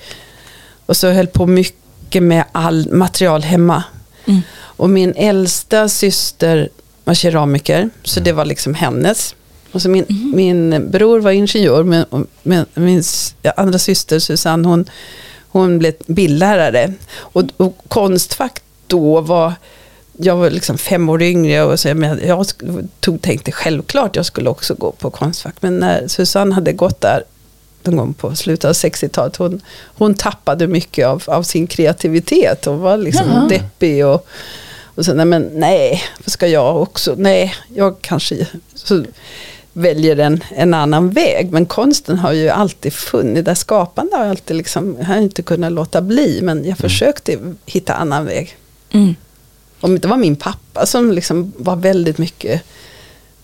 [0.87, 3.83] och så höll på mycket med all material hemma.
[4.25, 4.41] Mm.
[4.59, 6.69] Och min äldsta syster
[7.05, 9.35] var keramiker, så det var liksom hennes.
[9.73, 13.03] Och så min, min bror var ingenjör, men, men min
[13.57, 14.85] andra syster Susanne, hon,
[15.49, 16.93] hon blev bildlärare.
[17.17, 19.53] Och, och konstfack då var,
[20.19, 22.47] jag var liksom fem år yngre och så, men jag
[23.01, 25.55] tog, tänkte självklart jag skulle också gå på konstfack.
[25.61, 27.23] Men när Susanne hade gått där
[27.83, 32.79] någon gång på slutet av 60-talet, hon, hon tappade mycket av, av sin kreativitet och
[32.79, 33.49] var liksom Jaha.
[33.49, 34.07] deppig.
[34.07, 34.27] Och,
[34.95, 37.15] och så, nej men nej, vad ska jag också?
[37.19, 39.05] Nej, jag kanske så
[39.73, 41.53] väljer en, en annan väg.
[41.53, 45.43] Men konsten har ju alltid funnits, där skapande har jag alltid liksom, jag har inte
[45.43, 46.41] kunnat låta bli.
[46.43, 48.57] Men jag försökte hitta annan väg.
[48.91, 49.15] Mm.
[49.87, 52.63] Om det var min pappa som liksom var väldigt mycket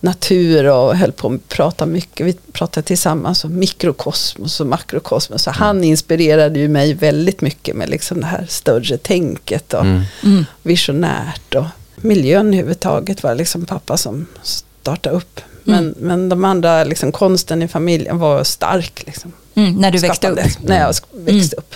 [0.01, 2.27] natur och höll på att prata mycket.
[2.27, 5.43] Vi pratade tillsammans om mikrokosmos och makrokosmos.
[5.43, 10.03] Så han inspirerade ju mig väldigt mycket med liksom det här större tänket och Mm.
[10.25, 10.45] Mm.
[10.63, 11.55] visionärt.
[11.55, 11.65] Och
[11.97, 15.41] miljön överhuvudtaget var liksom pappa som startade upp.
[15.65, 19.03] Men, men de andra, liksom, konsten i familjen var stark.
[19.07, 19.75] Liksom, Mm.
[19.75, 20.39] När du växte upp?
[20.63, 21.75] När jag växte upp.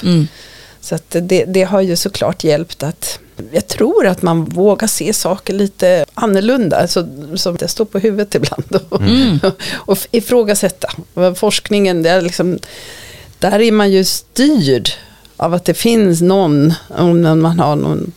[0.92, 1.01] Mm.
[1.12, 3.18] Så det, det har ju såklart hjälpt att
[3.53, 8.35] jag tror att man vågar se saker lite annorlunda, så, som det står på huvudet
[8.35, 8.77] ibland.
[8.88, 9.38] Och, Mm.
[9.75, 10.88] och ifrågasätta.
[11.35, 12.59] Forskningen, det är liksom,
[13.38, 14.90] där är man ju styrd
[15.37, 18.12] av att det finns någon, om man har någon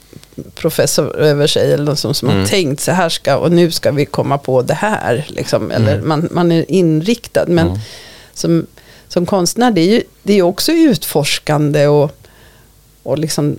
[0.56, 2.40] professor över sig eller någon som, som Mm.
[2.42, 5.26] har tänkt så här ska, och nu ska vi komma på det här.
[5.30, 7.46] Liksom, eller man, man är inriktad.
[7.48, 7.80] Men Mm.
[8.34, 8.66] som,
[9.08, 12.12] som konstnär, det är ju det är också utforskande och,
[13.10, 13.58] och liksom,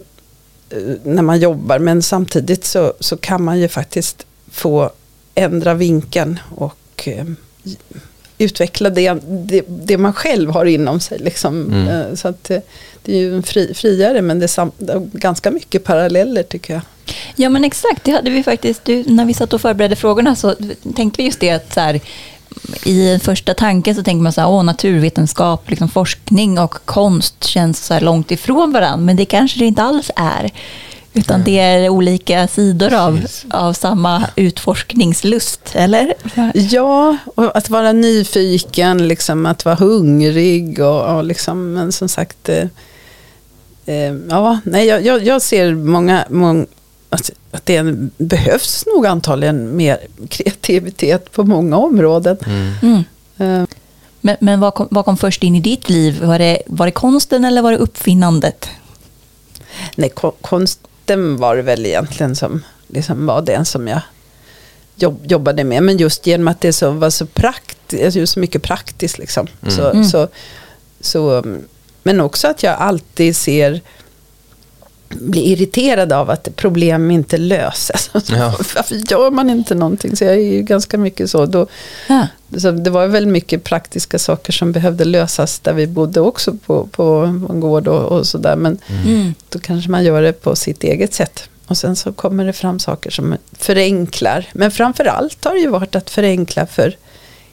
[0.71, 1.79] eh, när man jobbar.
[1.79, 4.91] Men samtidigt så, så kan man ju faktiskt få
[5.35, 7.25] ändra vinkeln och eh,
[8.39, 11.19] utveckla det, det, det man själv har inom sig.
[11.19, 11.73] Liksom.
[11.73, 11.89] Mm.
[11.89, 12.59] Eh, Så att, eh,
[13.03, 16.43] det är ju en fri, friare, men det är, sam, det är ganska mycket paralleller
[16.43, 16.83] tycker jag.
[17.37, 20.55] Ja men exakt, det hade vi faktiskt, du, när vi satt och förberedde frågorna så
[20.97, 22.01] tänkte vi just det att så här,
[22.85, 27.87] i första tanken så tänker man så här, åh naturvetenskap, liksom forskning och konst känns
[27.87, 30.51] så långt ifrån varandra, men det kanske det inte alls är.
[31.13, 36.15] Utan det är olika sidor av, av samma utforskningslust, eller?
[36.55, 42.49] Ja, och att vara nyfiken, liksom, att vara hungrig och, och liksom, men som sagt,
[42.49, 42.67] eh,
[43.87, 46.67] eh, ja, nej, jag, jag, jag ser många, många
[47.11, 47.83] att, att det
[48.19, 49.99] behövs nog antagligen mer
[50.29, 52.37] kreativitet på många områden.
[52.47, 52.75] Mm.
[52.83, 53.05] Mm.
[53.63, 53.69] Eh,
[54.21, 56.23] Men, men vad, kom, vad kom först in i ditt liv?
[56.25, 58.69] Var det, var det konsten eller var det uppfinnandet?
[59.97, 64.01] nej, ko- konsten var det väl egentligen som liksom var den som jag
[64.97, 65.83] jobb, jobbade med.
[65.83, 69.91] Men just genom att det så, var så, prakt, alltså så mycket praktiskt liksom, så,
[69.91, 70.05] Mm.
[70.05, 70.29] så,
[71.01, 71.59] så um,
[72.03, 73.81] men också att jag alltid ser
[75.11, 78.11] blir irriterad av att problem inte löses.
[78.31, 78.55] Ja.
[78.75, 80.17] Varför gör man inte någonting?
[80.17, 81.47] Så jag är ju ganska mycket så.
[81.47, 81.67] Då,
[82.09, 82.27] Ja.
[82.59, 86.87] så det var väldigt mycket praktiska saker som behövde lösas där vi bodde också på,
[86.87, 87.05] på
[87.51, 88.57] en gård och, och sådär.
[88.57, 89.35] Men Mm.
[89.49, 91.49] då kanske man gör det på sitt eget sätt.
[91.67, 94.47] Och sen så kommer det fram saker som förenklar.
[94.53, 96.97] Men framför allt har det ju varit att förenkla för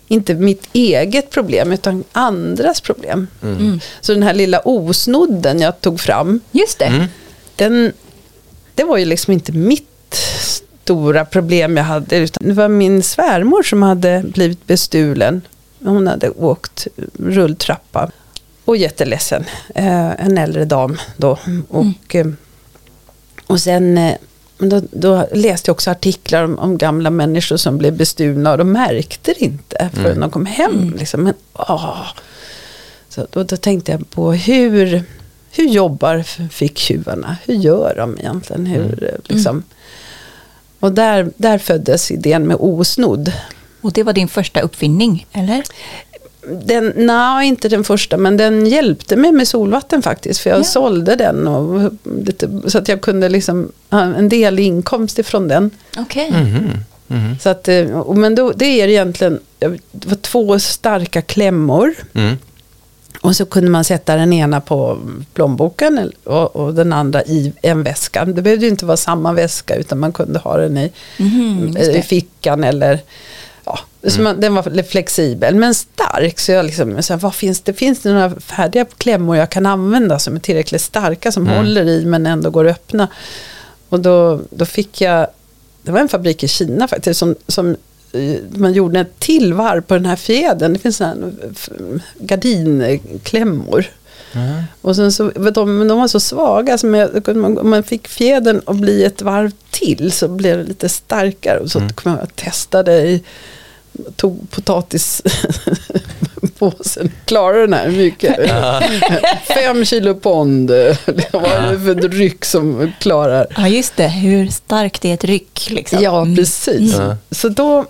[0.08, 3.28] inte mitt eget problem utan andras problem.
[3.43, 3.80] Mm.
[4.01, 7.08] Så den här lilla osnodden jag tog fram, Just det.
[7.58, 7.93] Den,
[8.76, 10.16] det var ju liksom inte mitt
[10.84, 12.18] stora problem jag hade.
[12.18, 15.41] Utan det var min svärmor som hade blivit bestulen.
[15.80, 18.12] Hon hade åkt rulltrappa
[18.66, 19.45] och jätteledsen.
[19.76, 21.38] Eh, en äldre dam då.
[21.70, 22.28] Och, eh,
[23.47, 24.16] och sen eh,
[24.58, 28.72] då, då läste jag också artiklar om, om gamla människor som blev bestulna och de
[28.72, 30.93] märkte det inte förrän de kom hem.
[30.99, 31.24] Liksom.
[31.24, 32.08] Men, åh.
[33.10, 35.03] Så då, då tänkte jag på hur,
[35.58, 37.38] hur jobbar ficktjuvarna?
[37.45, 38.66] Hur gör de egentligen?
[38.66, 39.64] Hur, eh, liksom.
[40.80, 43.32] Och där, där föddes idén med osnodd.
[43.82, 45.64] Och det var din första uppfinning, eller?
[46.66, 50.39] Den, nej, inte den första, men den hjälpte mig med solvatten faktiskt.
[50.39, 50.64] För jag Ja.
[50.64, 51.91] sålde den och
[52.26, 55.72] lite, så att jag kunde liksom ha en del inkomst ifrån den.
[55.97, 56.32] Okej.
[57.41, 61.93] Så att, eh, men då, det är egentligen det var två starka klämmor.
[62.14, 62.38] Mm.
[63.22, 64.97] Och så kunde man sätta den ena på
[65.34, 68.26] plånboken och, och den andra i en väska.
[68.26, 70.91] Det behövde inte vara samma väska utan man kunde ha den i,
[71.78, 72.99] just i fickan eller
[73.65, 76.39] ja, så man, den var flexibel men stark.
[76.39, 77.74] Så jag liksom, så här, vad finns det?
[77.74, 82.05] Finns det några färdiga klämmor jag kan använda som är tillräckligt starka som håller i
[82.05, 83.07] men ändå går att öppna?
[83.89, 85.28] Och då, då fick jag,
[85.82, 87.76] det var en fabrik i Kina faktiskt som, som
[88.55, 90.74] man gjorde ett till varv på den här fjädern.
[90.74, 91.32] Det finns sådana
[92.20, 93.86] gardinklämmor.
[94.82, 98.62] Och sen så, de, de var så svaga, så man, man, om man fick fjädern
[98.66, 101.60] att bli ett varv till så blev det lite starkare.
[101.60, 103.24] Och så kom jag och testade i,
[104.16, 108.36] tog potatispåsen, klarade den här mycket.
[109.47, 110.72] Fem kilo pond,
[111.32, 113.47] vad är det för dryck som klarar?
[113.58, 114.08] Ja, just det.
[114.08, 115.68] Hur starkt är ett ryck?
[115.72, 115.99] Liksom.
[116.01, 116.36] Ja, Mm.
[116.36, 116.95] precis.
[117.32, 117.86] Så då,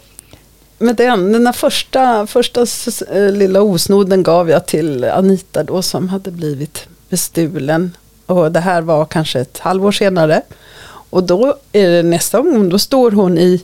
[0.78, 2.66] med den, den där första, första
[3.12, 7.98] eh, lilla osnoden gav jag till Anita då som hade blivit bestulen.
[8.26, 10.42] Och det här var kanske ett halvår senare.
[11.10, 13.64] Och då är det nästa gång, då står hon i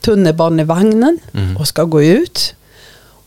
[0.00, 1.18] tunnelbanevagnen
[1.58, 2.54] och ska gå ut.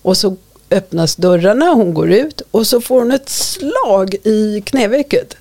[0.02, 0.36] Och så
[0.72, 5.36] öppnas dörrarna, hon går ut och så får hon ett slag i knävecket.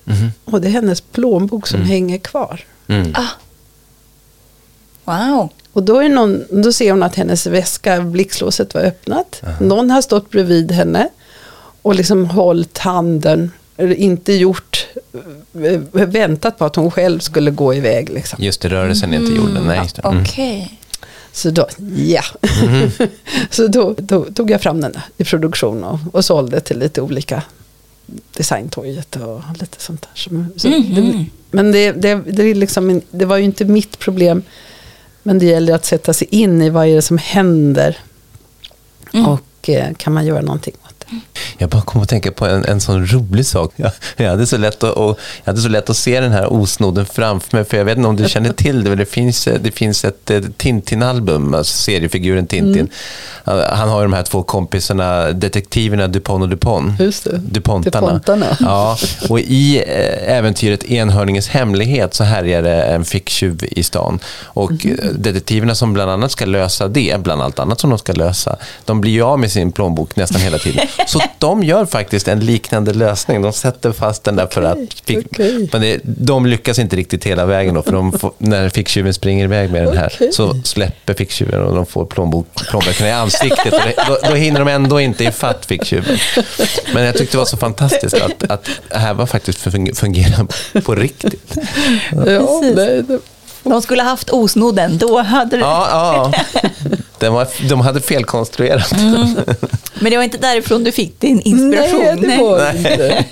[0.45, 2.65] Och det är hennes plånbok som hänger kvar.
[2.87, 3.13] Mm.
[3.15, 3.27] Ah.
[5.05, 5.49] Wow.
[5.73, 9.41] Och då, är någon, då ser hon att hennes väska, blixtlåset var öppnat.
[9.59, 11.09] Någon har stått bredvid henne
[11.81, 14.87] och liksom hållit handen, inte gjort,
[15.53, 18.09] eh, väntat på att hon själv skulle gå iväg.
[18.09, 18.43] Liksom.
[18.43, 19.63] Just det, rörelsen är inte jorden.
[19.67, 20.07] Nej, just det.
[20.07, 20.21] Mm.
[20.21, 20.79] Okej.
[21.31, 22.23] Så då, ja.
[23.49, 27.01] så då, då tog jag fram den där i produktion och, och sålde till lite
[27.01, 27.43] olika
[28.37, 30.09] designtorget och lite sånt där.
[30.55, 34.43] Så det, men det, det, det, är liksom, det var ju inte mitt problem.
[35.23, 37.97] Men det gäller att sätta sig in i vad är det som händer.
[39.27, 40.75] Och eh, kan man göra någonting.
[41.61, 43.73] Jag bara kom att tänka på en, en sån rolig sak.
[43.75, 46.53] Jag, jag, hade så lätt att, och, jag hade så lätt att se den här
[46.53, 47.65] osnodden framför mig.
[47.65, 50.31] För jag vet inte om du känner till det, men det finns, det finns ett
[50.31, 52.89] eh, Tintin-album, alltså seriefiguren Tintin.
[53.43, 56.99] Han, han har ju de här två kompisarna, detektiverna Dupont och Dupont.
[56.99, 57.37] Just det.
[57.37, 58.07] Dupontarna.
[58.07, 58.57] Dupontarna.
[58.59, 58.97] Ja,
[59.29, 64.19] och i eh, äventyret Enhörningens hemlighet så härjar det en ficktjuv i stan.
[64.43, 68.13] Och eh, detektiverna som bland annat ska lösa det, bland allt annat som de ska
[68.13, 68.55] lösa,
[68.85, 70.87] de blir ju av med sin plånbok nästan hela tiden.
[71.07, 73.41] Så de gör faktiskt en liknande lösning.
[73.41, 74.77] De sätter fast den där för att...
[75.05, 75.69] Fick, okej.
[75.71, 79.43] Men det, de lyckas inte riktigt hela vägen då, för de får, när ficktjuven springer
[79.43, 80.31] iväg med den här Okej.
[80.33, 83.73] så släpper ficktjuven och de får plånbok, plånböckerna i ansiktet.
[83.73, 86.17] Och det, då, då hinner de ändå inte ifatt ficktjuven.
[86.93, 90.47] Men jag tyckte det var så fantastiskt att, att det här var faktiskt fun- fungerar
[90.81, 91.57] på riktigt.
[92.11, 92.75] Ja, precis.
[93.07, 93.19] det,
[93.63, 95.61] De skulle haft osnodden, då hade det...
[95.61, 96.61] Ja, ja.
[97.19, 98.93] Den var, de hade felkonstruerat.
[99.99, 102.01] Men det var inte därifrån du fick din inspiration.
[102.01, 103.25] nej, det var det inte.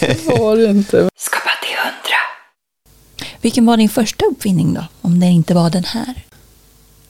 [0.00, 1.08] Det var det inte.
[1.16, 2.16] Skapa till hundra.
[3.40, 4.84] Vilken var din första uppfinning då?
[5.00, 6.14] Om det inte var den här?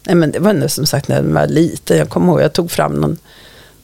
[0.06, 1.98] Nej, men det var ändå som sagt när jag var liten.
[1.98, 3.18] Jag kommer ihåg jag tog fram någon,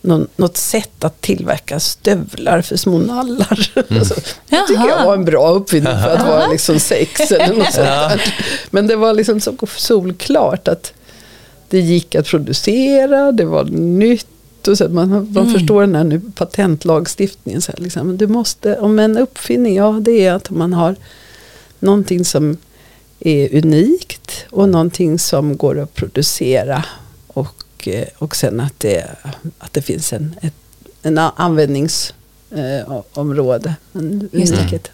[0.05, 3.72] någon, något sätt att tillverka stövlar för små nallar.
[3.90, 4.14] Alltså,
[4.48, 7.86] det tycker jag var en bra uppfinning för att vara liksom sex eller något sånt
[7.86, 8.34] där.
[8.70, 10.92] Men det var liksom så solklart att
[11.68, 16.20] det gick att producera, det var nytt och så, man, man förstår den här nu
[16.34, 17.62] patentlagstiftningen.
[17.62, 18.16] Så här, liksom.
[18.16, 20.96] du måste, om en uppfinning, ja det är att man har
[21.78, 22.57] någonting som
[23.20, 26.84] är unikt och någonting som går att producera.
[27.26, 29.07] Och, eh, och sen att det,
[29.59, 30.55] att det finns en, ett,
[31.03, 34.91] en användningsområde, en unikhet.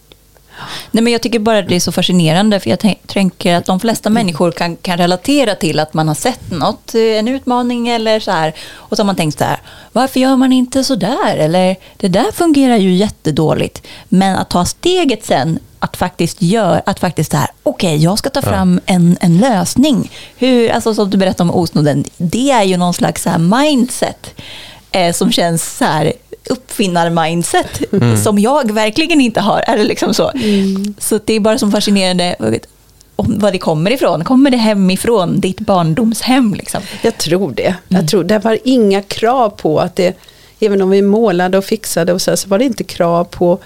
[0.91, 3.81] Nej, men jag tycker bara det är så fascinerande för jag tänk- tänker att de
[3.81, 8.21] flesta människor kan, kan relatera till att man har sett något, eh, en utmaning eller
[8.21, 8.55] så här.
[8.73, 9.61] Och så har man tänkt så här,
[9.93, 11.37] varför gör man inte så där?
[11.37, 13.83] Eller det där fungerar ju jättedåligt.
[14.09, 18.31] Men att ta steget sen, att faktiskt göra, att faktiskt så här, okej, jag ska
[18.31, 20.11] ta fram en, en lösning.
[20.37, 24.35] Hur, alltså som du berättade om osnoden, det är ju någon slags så här mindset
[24.93, 26.13] eh, som känns så här
[26.49, 27.83] uppfinnar-mindset
[28.25, 29.65] som jag verkligen inte har.
[29.67, 30.33] Är det liksom så?
[30.99, 32.37] Så det är bara som fascinerande
[33.17, 34.25] om vad det kommer ifrån.
[34.25, 36.55] Kommer det hemifrån ditt barndomshem?
[36.55, 36.81] Liksom?
[37.03, 37.75] Jag tror det.
[37.89, 40.17] Jag tror det var inga krav på att det,
[40.61, 43.59] även om vi målade och fixade och så, här, så var det inte krav på,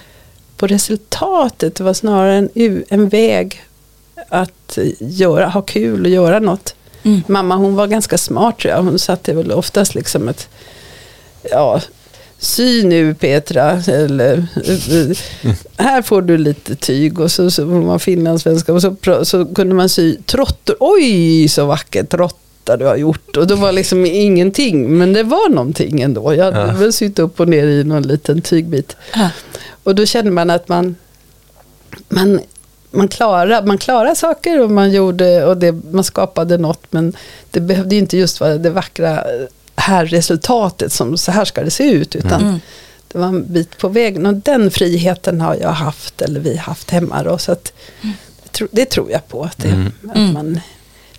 [0.65, 1.75] på resultatet.
[1.75, 3.62] Det var snarare en, en väg
[4.29, 6.75] att göra, ha kul och göra något.
[7.03, 7.23] Mm.
[7.27, 8.83] Mamma hon var ganska smart tror jag.
[8.83, 10.49] Hon satte väl oftast liksom ett,
[11.51, 11.81] ja,
[12.39, 14.47] sy nu Petra, eller
[15.77, 19.75] här får du lite tyg och så, så var man finlandssvenska och så, så kunde
[19.75, 23.37] man sy trottor, oj så vackert trotta du har gjort.
[23.37, 26.35] Och det var liksom ingenting, men det var någonting ändå.
[26.35, 26.79] Jag hade Ja.
[26.79, 28.97] väl sytt upp och ner i någon liten tygbit.
[29.15, 29.29] Ja.
[29.85, 30.97] Och då kände man att man,
[32.09, 32.41] man,
[32.91, 36.82] man, klarar, man klarar saker och man, gjorde, och det, man skapade något.
[36.91, 37.16] Men
[37.51, 41.70] det behövde inte just vara det vackra eh, här resultatet som så här ska det
[41.70, 42.16] se ut.
[42.16, 42.61] Utan Mm.
[43.09, 44.26] det var en bit på vägen.
[44.26, 47.22] Och den friheten har jag haft, eller vi haft hemma.
[47.22, 47.72] Då, så att,
[48.43, 49.45] det, tro, det tror jag på.
[49.45, 50.32] Att, det, att Mm.
[50.32, 50.62] man är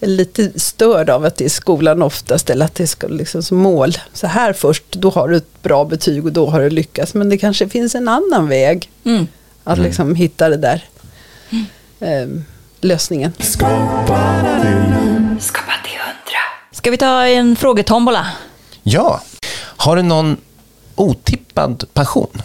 [0.08, 2.50] lite störd av att det är skolan oftast.
[2.50, 3.98] Eller att det ska liksom som mål.
[4.14, 7.14] Så här först, då har du ett bra betyg och då har du lyckats.
[7.14, 8.90] Men det kanske finns en annan väg.
[9.04, 9.28] Mm.
[9.64, 10.84] Att liksom hitta det där
[12.00, 12.28] eh,
[12.82, 13.34] lösningen.
[13.40, 16.42] Skapa till Skapa till hundra.
[16.72, 18.28] Ska vi ta en frågetombola?
[18.84, 19.22] Ja.
[19.58, 20.38] Har du någon
[20.96, 22.42] otippad passion?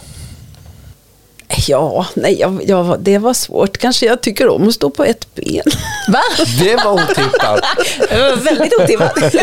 [1.67, 3.77] Ja, nej, jag, jag, det var svårt.
[3.77, 5.63] Kanske jag tycker om att stå på ett ben.
[6.13, 6.19] Va?
[6.59, 7.61] Det var otippat.
[8.09, 9.35] Det var väldigt otippat.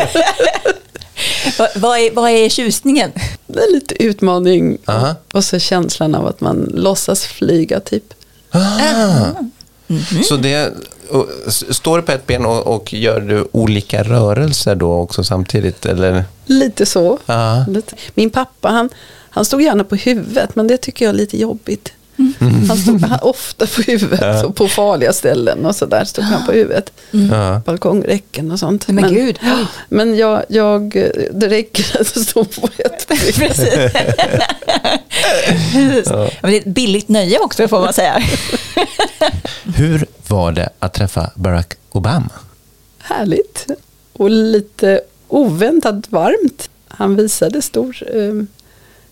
[1.59, 3.13] vad, vad, är, vad är tjusningen?
[3.47, 4.79] Det är lite utmaning.
[4.85, 5.15] Aha.
[5.33, 8.05] Och så känslan av att man låtsas flyga typ.
[10.25, 10.73] Så det,
[11.11, 15.25] och, s- står du på ett ben och, och gör du olika rörelser då också
[15.25, 15.87] samtidigt?
[15.87, 16.25] Eller?
[16.47, 17.19] Lite så.
[17.27, 17.65] Ja.
[17.69, 17.95] Lite.
[18.15, 18.89] Min pappa han,
[19.31, 21.93] han stod gärna på huvudet men det tycker jag är lite jobbigt.
[22.69, 26.53] Han stod han, ofta på huvudet och på farliga ställen och sådär stod han på
[26.53, 26.93] huvudet.
[27.11, 27.62] Ja.
[27.66, 28.89] Balkongräcken och sånt.
[28.89, 29.39] Men gud.
[29.43, 30.91] Ja, men jag, jag,
[31.33, 33.09] det räcker att stå på ett.
[33.37, 33.69] Precis.
[36.07, 36.31] ja.
[36.41, 38.23] men det är ett billigt nöje också får man säga.
[39.77, 42.31] Hur var det att träffa Barack Obama?
[42.99, 43.66] Härligt.
[44.12, 46.71] Och lite oväntat varmt.
[46.89, 48.45] Han visade stor, eh,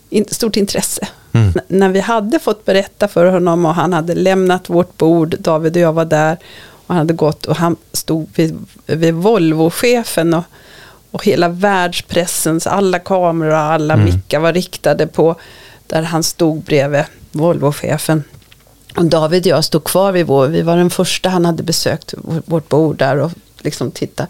[0.09, 1.07] in, stort intresse.
[1.37, 1.53] Mm.
[1.67, 5.81] När vi hade fått berätta för honom och han hade lämnat vårt bord, David och
[5.81, 6.37] jag var där.
[6.69, 10.43] Och han hade gått och han stod vid, vid Volvo-chefen och,
[11.11, 14.05] och hela världspressens alla kameror och alla Mm.
[14.05, 15.35] mickar var riktade på
[15.87, 18.23] där han stod bredvid Volvo-chefen.
[18.97, 22.13] Och David och jag stod kvar vid vår, vi var den första han hade besökt
[22.17, 23.31] vår- vårt bord där och
[23.61, 24.29] liksom tittat.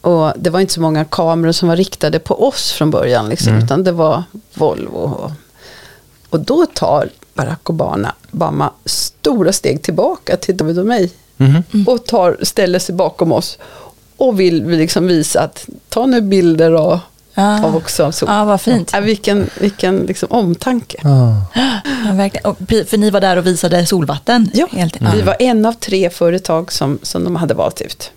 [0.00, 3.54] Och det var inte så många kameror som var riktade på oss från början liksom,
[3.54, 4.22] utan det var
[4.54, 4.98] Volvo.
[4.98, 5.30] Och,
[6.30, 11.10] och då tar Barack Obama, Obama stora steg tillbaka till David och mig.
[11.86, 13.58] Och tar, ställer sig bakom oss.
[14.16, 16.98] Och vill liksom visa att ta nu bilder och,
[17.34, 17.64] Ah.
[17.64, 18.12] av också.
[18.12, 18.90] Så, Ja, vad fint.
[18.92, 20.98] Ja, vilken vilken liksom omtanke.
[21.02, 21.44] Ja,
[22.12, 22.44] verkligen.
[22.50, 22.56] Och,
[22.88, 24.50] för ni var där och visade solvatten?
[24.54, 28.10] Ja, Helt, vi var en av tre företag som, som de hade valt ut.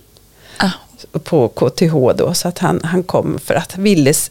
[1.20, 2.34] På KTH då.
[2.34, 3.78] Så att han, han kom för att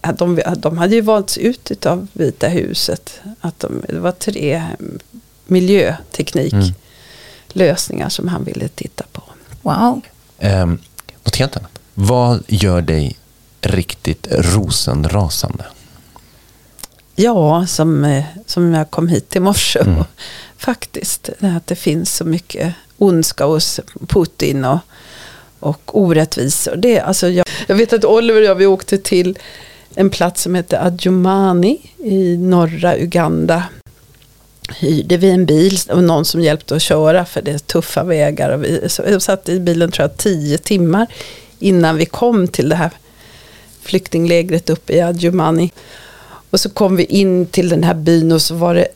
[0.01, 3.21] att de, de hade ju valts ut av Vita huset.
[3.41, 4.99] Att de, det var tre mm,
[5.47, 9.23] miljötekniklösningar som han ville titta på.
[9.63, 10.01] Wow.
[10.41, 10.79] Um,
[11.25, 11.79] något helt annat.
[11.95, 13.19] Vad gör dig
[13.61, 15.65] riktigt rosenrasande?
[17.15, 19.79] Ja, som, eh, som jag kom hit i morse.
[19.79, 20.05] Mm.
[20.57, 24.79] Faktiskt, att det finns så mycket ondska hos Putin och,
[25.63, 26.77] och orättvisor.
[26.77, 29.39] Det, alltså jag, jag vet att Oliver och jag vi åkte till
[29.95, 33.65] en plats som heter Adjumani i norra Uganda.
[34.77, 38.51] Hyrde vi en bil och någon som hjälpte att köra för det är tuffa vägar.
[38.51, 41.07] Och vi, så satt i bilen tror jag tio timmar
[41.59, 42.91] innan vi kom till det här
[43.83, 45.73] flyktinglägret uppe i Adjumani.
[46.51, 48.89] Och så kom vi in till den här byn och så var det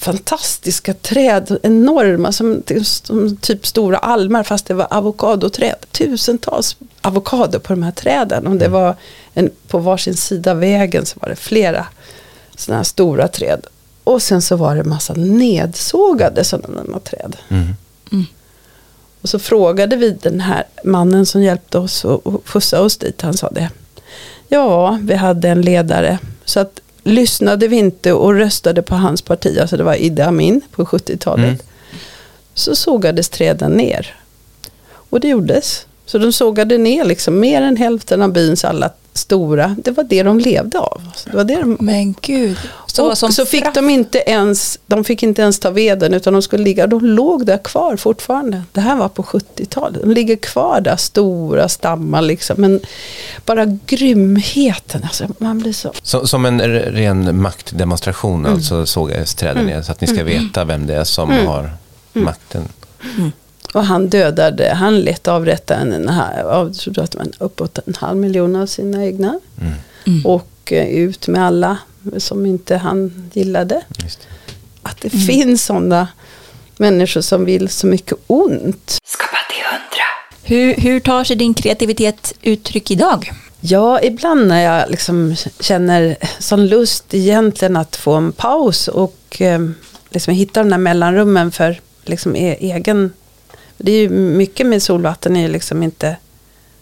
[0.00, 5.74] fantastiska träd, enorma, som, som typ stora almar fast det var avokadoträd.
[5.92, 8.46] Tusentals avokado på de här träden.
[8.46, 8.80] Och det Mm.
[8.82, 8.94] var
[9.34, 11.86] en, på varsin sida vägen så var det flera
[12.56, 13.66] sådana här stora träd.
[14.04, 17.36] Och sen så var det massa nedsågade sådana träd.
[17.48, 17.74] Mm.
[19.22, 23.22] Och så frågade vi den här mannen som hjälpte oss och skjutsade oss dit.
[23.22, 23.70] Han sa det.
[24.48, 26.18] Ja, vi hade en ledare.
[26.44, 26.80] Så att
[27.10, 31.44] lyssnade vi inte och röstade på hans parti, alltså det var Idi Amin på 70-talet.
[31.44, 31.58] Mm.
[32.54, 34.14] Så sågades träden ner.
[34.92, 35.86] Och det gjordes.
[36.06, 38.90] Så de sågade ner liksom mer än hälften av byns alla
[39.20, 39.76] stora.
[39.84, 41.02] Det var det de levde av.
[41.16, 42.56] Så det var det de Men gud.
[42.98, 46.64] och så fick de inte ens, de fick inte ens ta veden utan de skulle
[46.64, 48.62] ligga, de låg där kvar fortfarande.
[48.72, 50.02] Det här var på 70-talet.
[50.02, 52.56] De ligger kvar där, stora stammar liksom.
[52.60, 52.80] Men
[53.46, 55.92] bara grymheten, alltså man blir så...
[56.02, 58.52] Så, som en ren maktdemonstration, Mm.
[58.52, 61.46] alltså sågades träden ner så att ni ska veta vem det är som Mm.
[61.46, 61.70] har
[62.12, 62.68] makten.
[63.74, 66.76] Och han dödade, han lät avrätta en, en, av-
[67.38, 69.40] uppåt en halv miljon av sina egna.
[70.06, 70.26] Mm.
[70.26, 71.78] Och eh, ut med alla
[72.18, 73.82] som inte han gillade.
[74.02, 74.26] Just det.
[74.82, 76.08] Att det finns sådana
[76.76, 78.98] människor som vill så mycket ont.
[79.04, 80.04] Skapa till hundra.
[80.42, 83.32] Hur, hur tar sig din kreativitet uttryck idag?
[83.60, 89.60] Ja, ibland när jag liksom känner sån lust egentligen att få en paus och eh,
[90.10, 93.12] liksom hitta de där mellanrummen för liksom e- egen...
[93.82, 96.16] Det är ju mycket med solvatten är ju liksom inte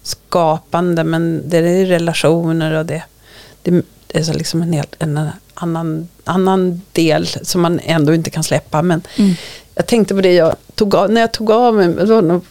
[0.02, 3.02] skapande men det är relationer och det,
[3.62, 8.44] det, är så liksom en, helt, en annan, annan del som man ändå inte kan
[8.44, 8.82] släppa.
[8.82, 9.02] Men
[9.74, 11.94] jag tänkte på det, jag tog av, när jag tog av mig,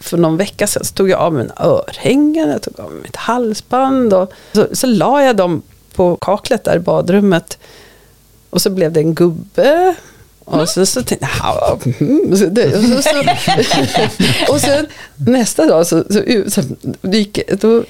[0.00, 3.16] för någon vecka sedan, så tog jag av en örhängen, jag tog av mig mitt
[3.16, 5.62] halsband och så, så la jag dem
[5.94, 7.58] på kaklet där i badrummet.
[8.50, 9.94] Och så blev det en gubbe.
[10.50, 12.44] Och så, så tänkte jag, "Ja, mm", och, så,
[13.02, 14.86] så, och sen
[15.16, 16.62] nästa dag så, så, så
[17.02, 17.84] gick, då,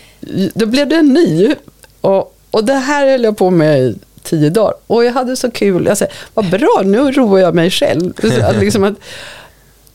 [0.54, 1.54] då blev det en ny.
[2.00, 4.74] Och, och det här höll jag på med i tio dagar.
[4.86, 5.86] Och jag hade så kul.
[5.86, 8.12] Jag sa, vad bra, nu roar jag mig själv.
[8.42, 8.94] Att, liksom att,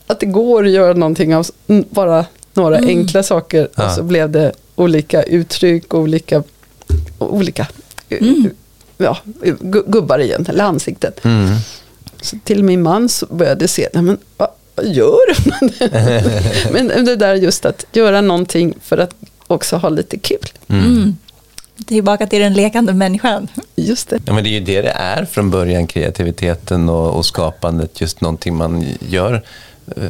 [0.06, 1.46] att det går att göra någonting av
[1.90, 3.68] bara några enkla saker.
[3.74, 3.86] Ja.
[3.86, 6.42] Och så blev det olika uttryck, olika,
[7.18, 7.66] olika
[8.98, 11.12] ja, gu- gubbar igen, eller ansikten.
[11.22, 11.50] Mm.
[12.24, 15.52] Så till min man så började jag se, nej men vad, vad gör du?
[16.72, 19.14] men det där just att göra någonting för att
[19.46, 20.48] också ha lite kul.
[20.68, 21.16] Mm.
[21.86, 23.48] Tillbaka till den lekande människan.
[23.76, 24.18] Just det.
[24.26, 28.00] Ja, men det är ju det det är från början, kreativiteten och, och skapandet.
[28.00, 29.42] Just någonting man gör.
[29.96, 30.02] eh,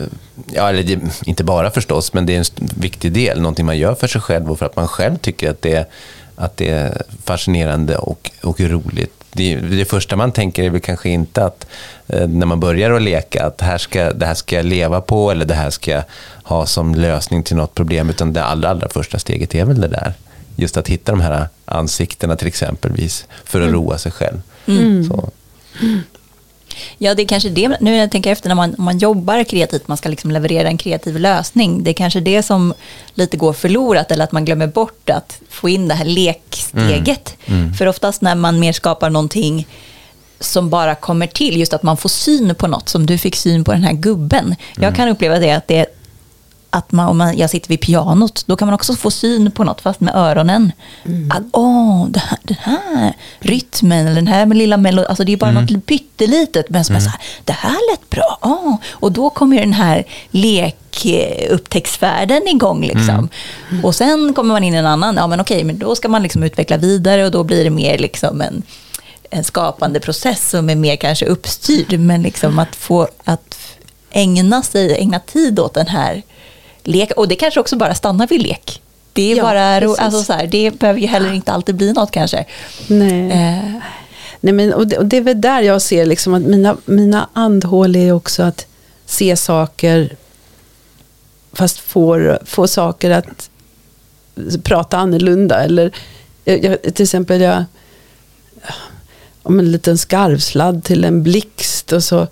[0.53, 3.41] Ja, eller det, inte bara förstås, men det är en viktig del.
[3.41, 5.91] Någonting man gör för sig själv och för att man själv tycker att det,
[6.37, 9.24] att det är fascinerande och, och roligt.
[9.35, 11.67] Det, det första man tänker är väl kanske inte att
[12.07, 15.01] eh, när man börjar att leka att det här, ska, det här ska jag leva
[15.01, 16.03] på eller det här ska jag
[16.43, 18.11] ha som lösning till något problem.
[18.11, 20.13] Utan det allra, allra första steget är väl det där.
[20.57, 24.43] Just att hitta de här ansiktena till exempelvis för att roa sig själv.
[25.09, 25.31] Så.
[26.99, 29.89] Ja, det är kanske det, nu när jag tänker efter, när man, man jobbar kreativt,
[29.89, 32.75] man ska liksom leverera en kreativ lösning, det är kanske det som
[33.15, 37.37] lite går förlorat, eller att man glömmer bort att få in det här leksteget.
[37.79, 39.67] För oftast när man mer skapar någonting
[40.41, 43.65] som bara kommer till, just att man får syn på något, som du fick syn
[43.65, 44.57] på den här gubben.
[44.77, 45.87] Jag kan uppleva det att det
[46.75, 49.65] att man, om man, jag sitter vid pianot, då kan man också få syn på
[49.65, 50.73] något, fast med öronen.
[51.31, 55.33] Att åh, det här, den här rytmen, eller den här med lilla melodin, alltså det
[55.33, 58.39] är bara något pyttelitet, men som är så här, det här lät bra.
[58.43, 58.77] Åh.
[58.91, 62.85] Och då kommer den här lekupptäcktsfärden igång.
[62.85, 63.29] Liksom.
[63.83, 66.23] Och sen kommer man in i en annan, ja men okej, men då ska man
[66.23, 68.63] liksom utveckla vidare och då blir det mer liksom en,
[69.31, 73.59] en skapande process som är mer kanske uppstyrd, men liksom att få att
[74.11, 76.23] ägna sig, ägna tid åt den här
[76.85, 77.17] leken.
[77.17, 78.83] Och det kanske också bara stannar vid lek.
[79.13, 79.99] Det är Ja, bara, precis.
[79.99, 82.45] alltså så här, det behöver ju heller inte alltid bli något kanske.
[82.87, 83.31] Nej.
[83.31, 83.75] Eh,
[84.41, 87.29] Nej, men, och, det, och det är väl där jag ser liksom att mina, mina
[87.33, 88.67] andhål är också att
[89.07, 90.17] se saker
[91.53, 93.51] fast får, få saker att
[94.63, 95.65] prata annorlunda.
[95.65, 95.93] Eller,
[96.45, 97.65] jag, till exempel, jag,
[99.43, 102.27] om en liten skarvsladd till en blixt och så,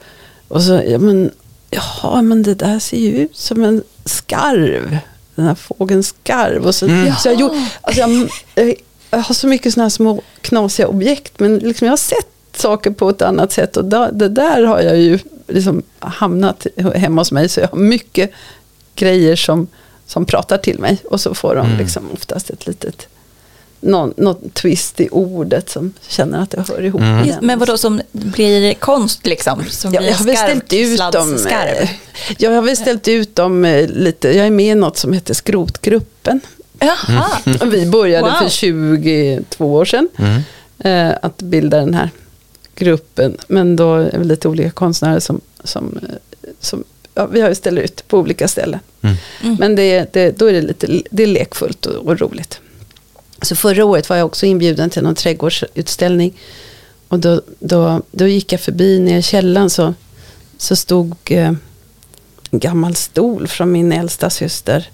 [0.48, 1.30] och så ja, men,
[1.73, 4.99] jaha, men det där ser ju ut som en skarv.
[5.35, 6.66] Den här fågeln skarv.
[6.66, 8.75] Och så, så jag, gjorde, alltså jag,
[9.11, 12.91] jag, har så mycket sådana här små knasiga objekt, men liksom jag har sett saker
[12.91, 15.18] på ett annat sätt och da, det där har jag ju
[15.49, 18.31] liksom hamnat hemma hos mig, så jag har mycket
[18.95, 19.66] grejer som,
[20.07, 23.09] som pratar till mig och så får de liksom oftast ett litet
[23.83, 27.01] någon, någon twist i ordet som känner att det hör ihop.
[27.01, 27.26] Mm.
[27.26, 29.64] Just, men vadå som blir konst liksom?
[29.70, 31.37] Som Ja, blir jag har väl ställt ut dem.
[31.47, 31.91] eh,
[32.39, 34.28] Jag har väl ställt ut dem eh, lite.
[34.37, 36.41] Jag är med i något som heter Skrotgruppen.
[36.78, 37.24] Jaha.
[37.61, 38.39] Och Vi började Wow.
[38.39, 40.43] för 22 år sedan Mm.
[41.11, 42.11] eh, att bilda den här
[42.74, 43.37] gruppen.
[43.49, 45.99] Men då är vi lite olika konstnärer som, som,
[46.61, 48.80] som ja, vi har ju ställt ut på olika ställen.
[49.03, 49.16] Mm.
[49.43, 49.57] Mm.
[49.61, 52.61] Men det, det, då är det lite det är lekfullt och, och roligt.
[53.43, 56.38] Så förra året var jag också inbjuden till någon trädgårdsutställning.
[57.09, 59.95] Och då, då, då gick jag förbi nere i källaren så,
[60.59, 61.53] så stod eh,
[62.51, 64.90] en gammal stol från min äldsta syster.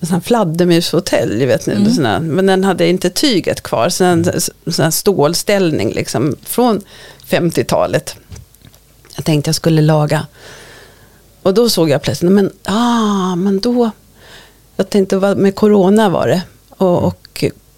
[0.00, 1.74] En sån här fladdermushotell, vet ni.
[1.74, 2.26] Mm.
[2.26, 3.88] Men den hade inte tyget kvar.
[3.88, 4.24] Så en
[4.66, 6.80] sån här stålställning liksom, från
[7.28, 8.16] 50-talet.
[9.16, 10.26] Jag tänkte jag skulle laga.
[11.42, 13.90] Och då såg jag plötsligt, men, ah, men då,
[14.76, 16.42] jag tänkte med corona var det.
[16.68, 17.21] Och, och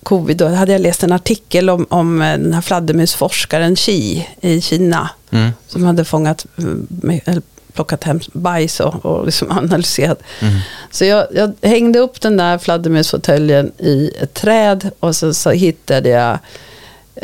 [0.04, 4.60] covid, då hade jag läst en artikel om, om eh, den här fladdermusforskaren Xi i
[4.60, 5.10] Kina.
[5.30, 5.50] Mm.
[5.66, 7.42] Som hade fångat, mm, eller
[7.72, 10.22] plockat hem bajs och, och liksom analyserat.
[10.40, 10.54] Mm.
[10.90, 16.08] Så jag, jag hängde upp den där fladdermusfåtöljen i ett träd och så, så hittade
[16.08, 16.38] jag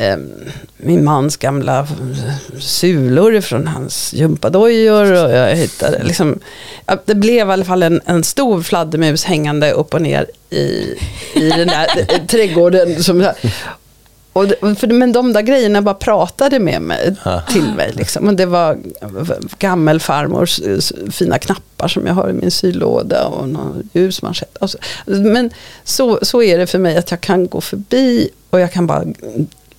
[0.00, 0.16] eh,
[0.76, 1.86] min mans gamla
[2.58, 6.38] sulor från hans gympadojor och jag hittade liksom,
[7.04, 10.94] det blev i alla fall en, en stor fladdermus hängande upp och ner i,
[11.34, 11.86] i den där
[12.26, 13.02] trädgården.
[13.02, 13.32] Som,
[14.32, 14.46] och
[14.78, 17.16] för, men de där grejerna bara pratade med mig,
[17.48, 17.92] till mig.
[17.94, 18.28] Liksom.
[18.28, 18.78] Och det var
[19.58, 20.60] gammelfarmors
[21.10, 24.56] fina knappar som jag har i min sylåda och någon ljusmanschett.
[24.60, 25.50] Alltså, men
[25.84, 29.04] så, så är det för mig att jag kan gå förbi och jag kan bara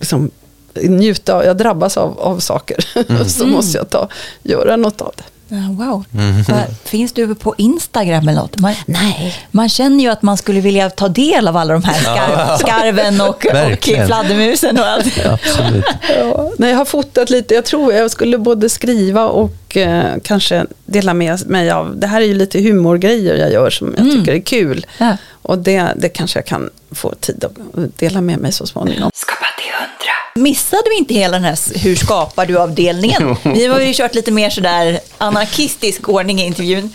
[0.02, 0.32] liksom,
[0.76, 1.46] njuta.
[1.46, 2.78] Jag drabbas av, av saker.
[3.30, 4.08] så måste jag ta,
[4.44, 5.24] göra något av det.
[5.54, 6.06] Ja, wow.
[6.14, 6.44] Mm.
[6.84, 8.60] Finns du på Instagram eller något?
[8.60, 9.36] Man, Nej.
[9.52, 13.22] man känner ju att man skulle vilja ta del av alla de här skarv, skarven
[13.22, 15.26] och, och fladdermusen och allt.
[15.26, 15.86] Absolut.
[16.20, 17.54] Ja, nej, jag har fotat lite.
[17.54, 22.00] Jag tror jag skulle både skriva och eh, kanske dela med mig av.
[22.00, 24.12] Det här är ju lite humorgrejer jag gör som jag Mm.
[24.20, 24.86] tycker är kul.
[24.98, 25.18] Ja.
[25.42, 29.12] Och det, det kanske jag kan få tid att dela med mig så småningom.
[29.14, 30.14] Skapa till hundra.
[30.36, 33.36] Missade vi inte hela den här hur skapar du avdelningen?
[33.44, 36.94] Vi har ju kört lite mer sådär anarkistisk ordning i intervjun.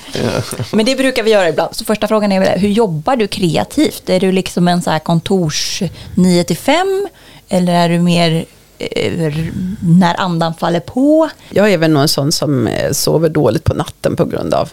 [0.72, 1.76] Men det brukar vi göra ibland.
[1.76, 4.08] Så första frågan är väl, hur jobbar du kreativt?
[4.10, 5.82] Är du liksom en så här kontors
[6.14, 7.08] 9 till 5?
[7.48, 8.44] Eller är du mer
[8.78, 9.32] eh,
[9.82, 11.28] när andan faller på?
[11.50, 14.70] Jag är väl nog en sån som eh, sover dåligt på natten på grund av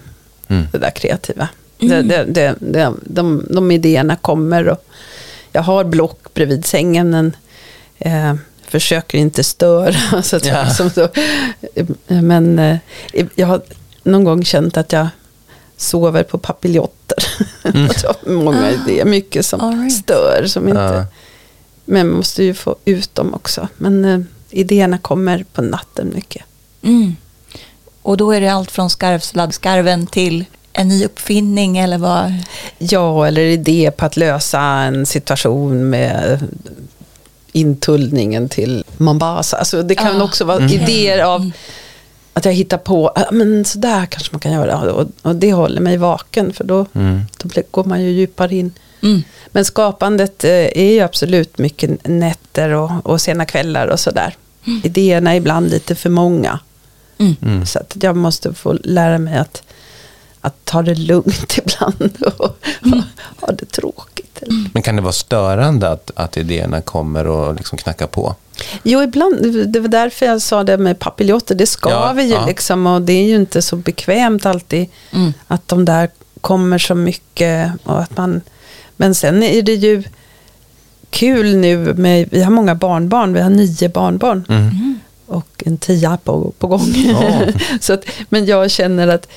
[0.48, 0.68] Mm.
[0.72, 1.48] det där kreativa.
[1.78, 4.86] Det, det, det, det, de, de idéerna kommer och
[5.52, 7.10] jag har block bredvid sängen.
[7.10, 7.36] Men,
[8.00, 8.36] eh,
[8.80, 10.22] försöker inte störa.
[10.24, 10.64] Så att jag Ja.
[10.64, 11.08] liksom så,
[12.08, 12.78] men eh,
[13.36, 13.62] jag har
[14.04, 15.08] någon gång känt att jag
[15.78, 17.18] sover på papiljotter.
[18.08, 19.94] Har många idéer, mycket som All right.
[19.94, 20.46] stör.
[20.48, 21.06] Som inte, Ja.
[21.86, 23.68] Men man måste ju få ut dem också.
[23.78, 24.20] Men eh,
[24.50, 26.44] idéerna kommer på natten mycket.
[26.82, 27.16] Mm.
[28.02, 32.34] Och då är det allt från skarvsladdskarven till en ny uppfinning eller vad?
[32.78, 36.40] Ja, eller idé på att lösa en situation med
[37.54, 39.58] intullningen till Mombasa.
[39.58, 40.76] Alltså det kan Ah, också vara okej.
[40.84, 41.52] idéer av
[42.34, 44.92] att jag hittar på, ah, men sådär kanske man kan göra.
[44.94, 47.22] Och, och det håller mig vaken, för då, Mm.
[47.44, 48.72] då går man ju djupare in.
[49.04, 49.24] Mm.
[49.48, 54.36] Men skapandet eh, är ju absolut mycket nätter och, och sena kvällar och sådär.
[54.84, 56.60] Idéerna är ibland lite för många.
[57.18, 57.36] Mm.
[57.42, 57.66] Mm.
[57.66, 59.64] Så att jag måste få lära mig att,
[60.46, 62.56] att ta det lugnt ibland och
[63.42, 64.44] ha det tråkigt.
[64.74, 68.36] Men kan det vara störande att, att idéerna kommer och liksom knackar på?
[68.84, 72.30] Jo, ibland, det var därför jag sa det med papiljotter, det ska Ja, vi ju
[72.34, 72.46] ja.
[72.46, 75.34] liksom och det är ju inte så bekvämt alltid Mm.
[75.48, 76.10] att de där
[76.42, 78.42] kommer så mycket och att man,
[78.98, 80.04] men sen är det ju
[81.10, 85.00] kul nu med, vi har många barnbarn, vi har nio barnbarn Mm.
[85.26, 86.94] och en tia på, på gång.
[86.96, 87.42] Ja.
[87.82, 89.28] så att, men jag känner att,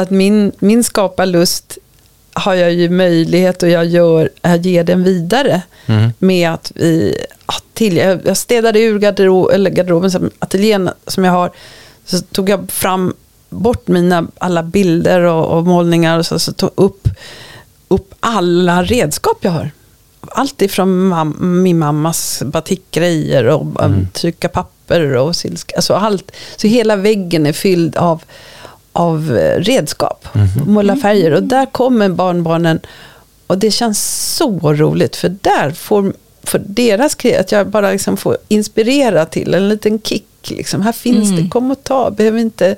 [0.00, 1.78] att min, min skaparlust
[2.32, 6.12] har jag ju möjlighet och jag, gör, jag ger den vidare Mm.
[6.18, 7.16] med att vi,
[7.72, 11.50] till, jag, jag städade ur garderob, eller garderoben, som, ateljén som jag har,
[12.04, 13.14] så tog jag fram
[13.48, 17.08] bort mina alla bilder och, och målningar och så, så tog upp,
[17.88, 19.70] upp alla redskap jag har.
[20.20, 24.06] Allt ifrån mam- min mammas batikgrejer och mm.
[24.12, 26.32] trycka papper och silska, alltså allt.
[26.56, 28.22] Så hela väggen är fylld av,
[28.92, 30.28] av eh, redskap,
[30.66, 31.32] måla färger.
[31.32, 32.80] Och där kommer barnbarnen
[33.46, 36.12] och det känns så roligt för där får
[36.42, 40.26] för deras att jag bara liksom får inspirera till en liten kick.
[40.50, 40.82] Liksom.
[40.82, 41.42] Här finns Mm.
[41.42, 42.76] det, kom och ta, behöver inte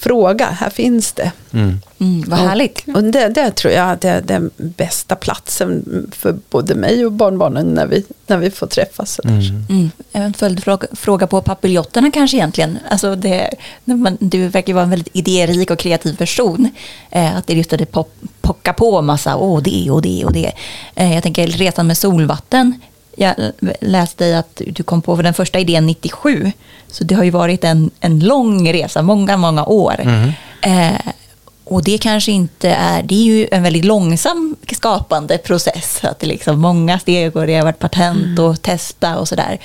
[0.00, 1.32] fråga, här finns det.
[1.52, 1.80] Mm,
[2.26, 2.84] vad härligt.
[2.94, 7.86] Och det, det tror jag är den bästa platsen för både mig och barnbarnen när
[7.86, 9.14] vi, när vi får träffas.
[9.14, 9.64] sådär.
[9.68, 9.90] Mm.
[10.12, 12.78] En följdfråga fråga på papiljonterna kanske egentligen.
[12.90, 13.50] Alltså det,
[13.84, 16.70] man, du verkar vara en väldigt idérik och kreativ person.
[17.10, 20.32] Eh, att det just att det pop, pockar på massa, åh det och det och
[20.32, 20.52] det.
[20.94, 22.80] Eh, jag tänker resan med solvatten.
[23.16, 23.34] Jag
[23.80, 26.52] läste att du kom på den första idén 97.
[26.88, 29.94] Så det har ju varit en, en lång resa, många, många år.
[30.62, 31.12] Eh,
[31.64, 36.00] och det kanske inte är, det är ju en väldigt långsam skapande process.
[36.02, 39.60] Att det liksom många steg och det har varit patent och testa och sådär.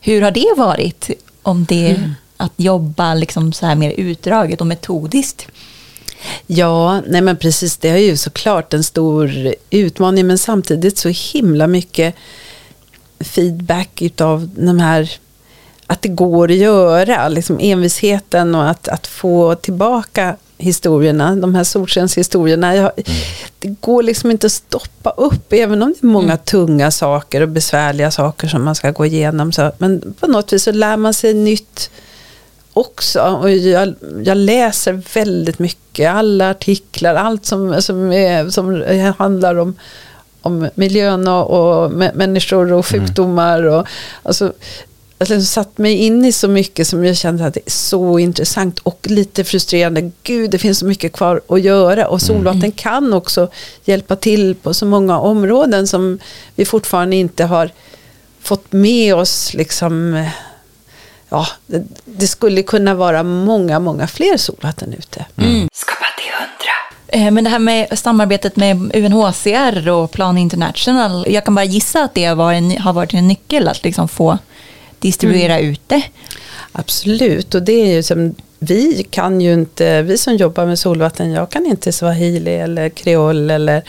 [0.00, 1.10] Hur har det varit?
[1.42, 1.96] Om det
[2.36, 5.46] att jobba liksom så här mer utdraget och metodiskt?
[6.46, 11.66] Ja, nej men precis, det är ju såklart en stor utmaning men samtidigt så himla
[11.66, 12.14] mycket
[13.24, 15.10] feedback utav de här
[15.86, 21.64] att det går att göra, liksom envisheten och att, att få tillbaka historierna, de här
[21.64, 22.76] solskenshistorierna.
[22.76, 22.90] Jag,
[23.58, 27.48] det går liksom inte att stoppa upp, även om det är många tunga saker och
[27.48, 29.52] besvärliga saker som man ska gå igenom.
[29.52, 31.90] Så, men på något vis så lär man sig nytt
[32.72, 33.20] också.
[33.20, 33.94] Och jag,
[34.24, 38.84] jag läser väldigt mycket, alla artiklar, allt som, som, är, som
[39.18, 39.74] handlar om,
[40.42, 43.62] om miljön och, och mä- människor och sjukdomar.
[43.62, 43.86] Och,
[44.22, 44.52] alltså,
[45.18, 48.18] jag liksom satt mig in i så mycket som jag kände att det är så
[48.18, 50.10] intressant och lite frustrerande.
[50.22, 53.48] Gud, det finns så mycket kvar att göra och solvatten kan också
[53.84, 56.18] hjälpa till på så många områden som
[56.54, 57.70] vi fortfarande inte har
[58.40, 59.54] fått med oss.
[59.54, 60.24] Liksom,
[61.28, 65.26] ja, det, det skulle kunna vara många, många fler solvatten ute.
[65.72, 66.72] Skapa till hundra.
[67.14, 72.04] Eh, Men det här med samarbetet med UNHCR och Plan International, jag kan bara gissa
[72.04, 74.38] att det har varit en, har varit en nyckel att liksom få
[74.98, 76.02] distribuera ut det.
[76.72, 81.30] Absolut, och det är ju som vi kan ju inte, vi som jobbar med solvatten,
[81.30, 83.82] jag kan inte swahili eller kreol eller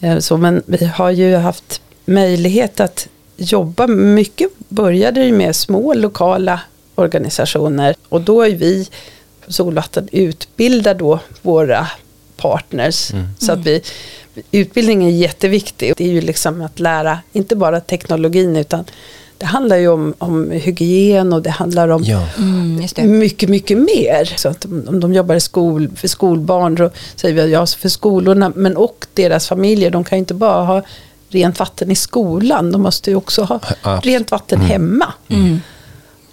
[0.00, 5.94] eh, så, men vi har ju haft möjlighet att jobba mycket, började det med små
[5.94, 6.60] lokala
[6.94, 8.88] organisationer och då är vi
[9.48, 11.86] solvatten utbildar då våra
[12.36, 13.12] partners.
[13.38, 13.82] Så att vi,
[14.50, 15.94] utbildning är jätteviktig.
[15.96, 18.84] Det är ju liksom att lära, inte bara teknologin utan
[19.38, 22.28] det handlar ju om, om hygien och det handlar om Ja.
[22.38, 23.04] Mm, just det.
[23.04, 24.34] mycket, mycket mer.
[24.36, 28.52] Så att om de jobbar i skol, för skolbarn, då säger vi ja för skolorna,
[28.54, 29.90] men och deras familjer.
[29.90, 30.82] De kan ju inte bara ha
[31.28, 33.60] rent vatten i skolan, de måste ju också ha
[34.02, 35.12] rent vatten hemma.
[35.28, 35.60] Mm.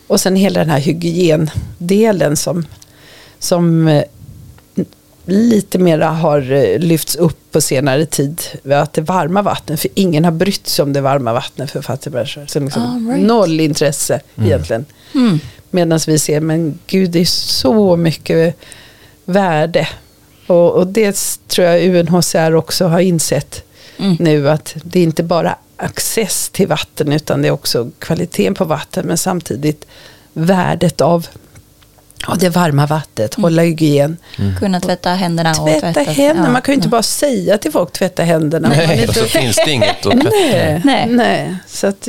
[0.07, 2.65] Och sen hela den här hygiendelen som,
[3.39, 4.03] som eh,
[5.25, 8.41] lite mera har eh, lyfts upp på senare tid.
[8.73, 12.45] Att det varma vattnet, för ingen har brytt sig om det varma vattnet för fattigmänniskor.
[12.47, 13.27] Så liksom Ah, right.
[13.27, 14.85] Noll intresse egentligen.
[15.15, 15.39] Mm.
[15.71, 18.55] Medan vi ser, men gud det är så mycket
[19.25, 19.87] värde.
[20.47, 21.17] Och, och det
[21.47, 23.63] tror jag UNHCR också har insett
[23.97, 24.17] Mm.
[24.19, 28.65] nu att det är inte bara access till vatten utan det är också kvaliteten på
[28.65, 29.85] vatten men samtidigt
[30.33, 31.27] värdet av
[32.27, 34.17] ja, det varma vattnet, hålla hygien.
[34.59, 36.51] Kunna tvätta händerna och Tvätta tvätta händerna, ja.
[36.53, 38.69] man kan ju inte bara säga till folk tvätta händerna.
[38.69, 41.07] Nej, inte- och så finns det inget att Nej, Nej.
[41.09, 41.55] nej.
[41.67, 42.07] Så att,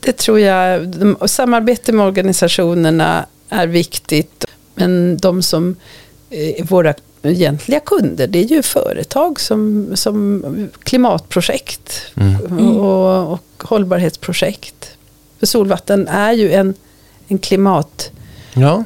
[0.00, 0.94] det tror jag,
[1.26, 4.44] samarbete med organisationerna är viktigt.
[4.74, 5.76] Men de som
[6.30, 10.44] är våra egentliga kunder, det är ju företag som, som
[10.82, 12.02] klimatprojekt
[12.80, 14.90] och, och hållbarhetsprojekt.
[15.38, 16.74] För solvatten är ju en,
[17.28, 18.11] en klimatnytta,
[18.54, 18.84] Ja,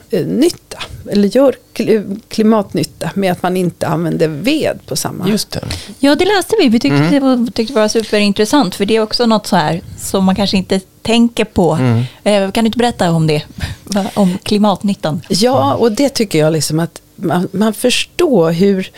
[1.10, 5.60] eller gör kli- klimatnytta med att man inte använder ved på samma just det.
[5.98, 6.68] Ja, det läste vi.
[6.68, 8.74] Vi tyckte, det, var, tyckte det var superintressant.
[8.74, 11.78] För det är också något så här som man kanske inte tänker på.
[12.24, 13.42] Eh, kan du inte berätta om det?
[14.14, 15.20] Om klimatnyttan?
[15.28, 18.90] Ja, och det tycker jag liksom att man, man förstår hur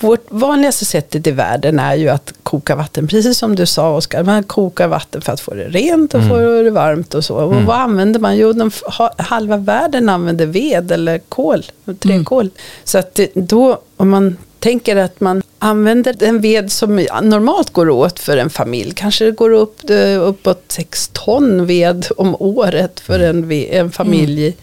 [0.00, 3.06] vårt vanligaste sättet i världen är ju att koka vatten.
[3.08, 6.36] Precis som du sa Oskar, man kokar vatten för att få det rent och få
[6.62, 7.34] det varmt och så.
[7.36, 8.36] Och vad använder man?
[8.36, 11.64] Jo, de, ha, halva världen använder ved eller kol,
[11.98, 12.50] träkol.
[12.84, 17.90] Så att det, då, om man tänker att man använder den ved som normalt går
[17.90, 23.00] åt för en familj, kanske det går upp, eh, uppåt 6 ton ved om året
[23.00, 24.56] för en, ve- en familj.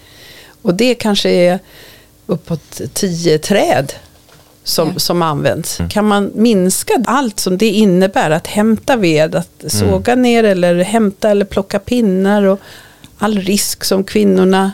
[0.61, 1.59] Och det kanske är
[2.25, 3.93] uppåt 10 träd
[4.63, 4.99] som, Ja.
[4.99, 5.79] som används.
[5.89, 11.29] Kan man minska allt som det innebär att hämta ved, att såga ner eller hämta
[11.29, 12.59] eller plocka pinnar och
[13.17, 14.71] all risk som kvinnorna,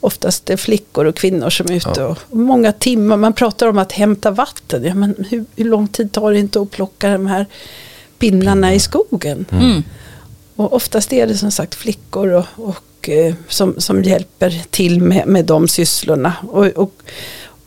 [0.00, 3.66] oftast det är flickor och kvinnor som är ute och, och många timmar, man pratar
[3.66, 7.10] om att hämta vatten, ja, men hur, hur lång tid tar det inte att plocka
[7.10, 7.46] de här
[8.18, 9.44] pinnarna i skogen?
[9.50, 9.82] Mm.
[10.56, 15.26] Och oftast är det som sagt flickor och, och, eh, som, som hjälper till med,
[15.26, 16.32] med de sysslorna.
[16.48, 16.92] Och, och,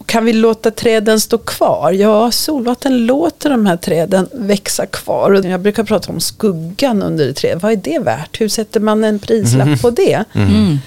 [0.06, 1.91] kan vi låta träden stå kvar?
[1.91, 5.32] Ja, solvatten låter de här träden växa kvar.
[5.32, 7.60] Och jag brukar prata om skuggan under ett träd.
[7.62, 8.41] Vad är det värt?
[8.41, 10.24] Hur sätter man en prislapp på det?
[10.34, 10.78] Mm.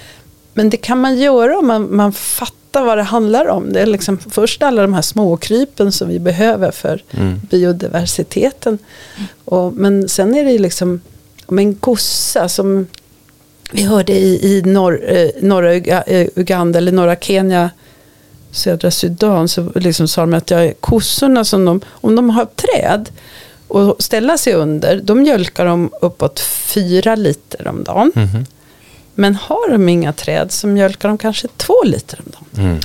[0.53, 3.73] Men det kan man göra om man, man fattar vad det handlar om.
[3.73, 7.03] Det är liksom först alla de här småkrypen som vi behöver för
[7.49, 8.77] biodiversiteten.
[9.45, 11.01] Och, men sen är det ju liksom
[11.45, 12.87] om en kossa som
[13.71, 17.69] vi hörde i, i norr, eh, norra Uga- eh, Uganda eller norra Kenya,
[18.51, 23.09] södra Sudan, så liksom sa de att ja, kossorna, som de, om de har träd
[23.67, 28.11] och ställa sig under, då mjölkar de uppåt fyra liter om dagen.
[29.15, 32.79] Men har de inga träd så mjölkar de kanske två liter om dagen.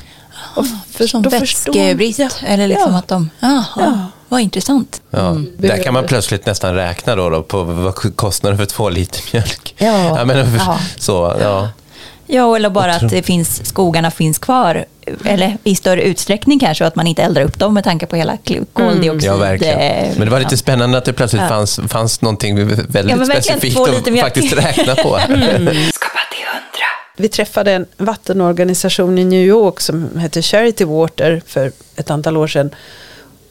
[0.57, 2.19] Och för- Som vätskebrist.
[2.19, 2.99] Ja, Eller liksom ja.
[2.99, 3.31] att de...
[3.41, 4.07] Jaha, Ja.
[4.29, 5.03] vad intressant.
[5.11, 9.23] Ja, Där kan man plötsligt nästan räkna då, då på vad kostnaden för två liter
[9.33, 9.75] mjölk.
[9.79, 10.25] Ja.
[10.25, 10.79] men, Ja.
[10.97, 11.69] Så, ja.
[12.27, 14.85] Ja, eller bara att det finns, skogarna finns kvar.
[15.25, 18.17] Eller i större utsträckning kanske, och att man inte eldar upp dem med tanke på
[18.17, 19.31] hela kl- koldioxid.
[19.31, 19.79] ja, verkligen.
[19.81, 21.49] eh, Men det var lite spännande att det plötsligt Ja.
[21.49, 22.57] fanns, fanns någonting
[22.89, 25.17] väldigt Ja, specifikt att faktiskt räkna på.
[25.19, 25.73] Hundra.
[27.17, 32.47] Vi träffade en vattenorganisation i New York som hette Charity Water för ett antal år
[32.47, 32.71] sedan.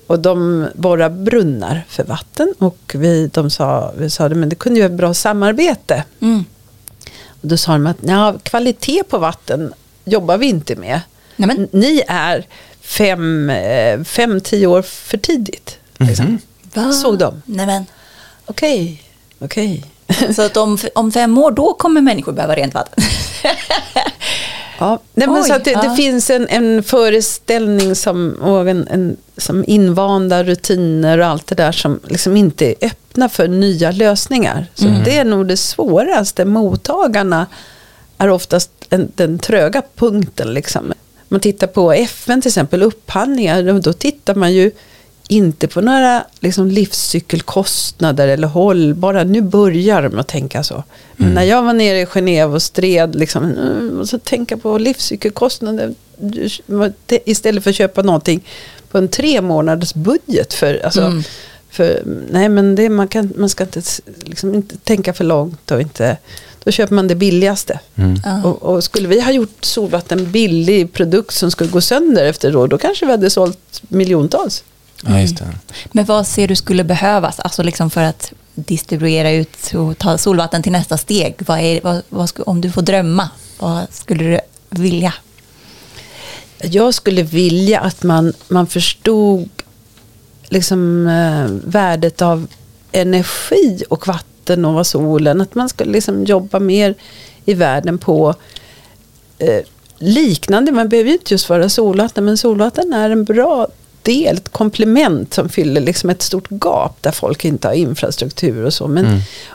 [0.07, 4.55] Och de borrar brunnar för vatten och vi, de sa, vi sa det, men det
[4.55, 6.03] kunde ju vara ett bra samarbete.
[6.21, 6.45] Mm.
[7.43, 9.73] Och då sa de att ja, kvalitet på vatten
[10.05, 11.01] jobbar vi inte med.
[11.35, 12.47] Nej, men- N- Ni är
[12.81, 15.77] fem, eh, fem, tio år för tidigt.
[15.97, 16.39] Liksom.
[16.73, 16.91] Va?
[16.93, 17.41] Såg de.
[17.45, 17.85] Nej, men.
[18.45, 19.03] Okej,
[19.39, 19.85] okej.
[20.35, 23.03] Så att om, om fem år, då kommer människor behöva rent vatten.
[24.83, 25.81] Ja, nej, men Oj, så det, ja.
[25.81, 31.55] det finns en, en föreställning som, och en, en, som invanda rutiner och allt det
[31.55, 34.65] där som liksom inte är öppna för nya lösningar.
[34.73, 36.45] Så det är nog det svåraste.
[36.45, 37.47] Mottagarna
[38.17, 40.53] är oftast en, den tröga punkten.
[40.53, 40.93] Liksom.
[41.27, 44.71] Man tittar på FN till exempel, upphandlingar, då tittar man ju
[45.27, 49.23] inte på några liksom, livscykelkostnader eller hållbara.
[49.23, 50.83] Nu börjar de att tänka så.
[51.15, 54.77] Men när jag var nere i Genève och stred, liksom, mm, och så tänka på
[54.77, 55.93] livscykelkostnader
[57.07, 58.43] istället för att köpa någonting
[58.91, 60.53] på en tre månaders budget.
[60.53, 61.23] För, alltså, Mm.
[61.69, 63.81] för, nej, men det, man, kan, man ska inte,
[64.23, 65.71] liksom, inte tänka för långt.
[65.71, 66.17] Och inte,
[66.63, 67.79] då köper man det billigaste.
[68.23, 68.43] Ja.
[68.43, 72.67] Och, och skulle vi ha gjort solvatten billig produkt som skulle gå sönder efter år,
[72.67, 74.63] då kanske vi hade sålt miljontals.
[75.01, 75.45] Ja, just det.
[75.91, 80.63] Men vad ser du skulle behövas alltså liksom för att distribuera ut och ta solvatten
[80.63, 81.35] till nästa steg?
[81.39, 83.29] Vad är, vad, vad om du får drömma,
[83.59, 84.39] vad skulle du
[84.69, 85.13] vilja?
[86.63, 89.49] Jag skulle vilja att man, man förstod
[90.49, 92.47] liksom, eh, värdet av
[92.91, 95.41] energi och vatten och solen.
[95.41, 96.95] Att man skulle liksom jobba mer
[97.45, 98.35] i världen på
[99.37, 99.61] eh,
[99.97, 100.71] liknande.
[100.71, 103.67] Man behöver ju inte just vara solvatten, men solvatten är en bra
[104.03, 108.73] del, ett komplement som fyller liksom ett stort gap där folk inte har infrastruktur och
[108.73, 108.87] så.
[108.87, 109.05] Men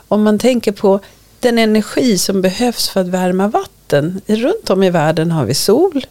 [0.07, 0.99] om man tänker på
[1.39, 4.21] den energi som behövs för att värma vatten.
[4.25, 6.05] Runt om i världen har vi sol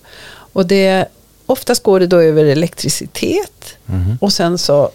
[0.53, 1.07] och det,
[1.47, 3.77] oftast går det då över elektricitet
[4.21, 4.91] och sen så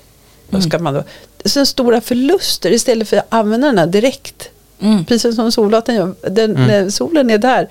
[0.49, 1.03] vad ska man då,
[1.45, 4.49] sen stora förluster istället för att använda den här direkt.
[4.79, 5.05] Mm.
[5.05, 6.15] Precis som solvatten gör.
[6.29, 7.69] Den, När solen är där.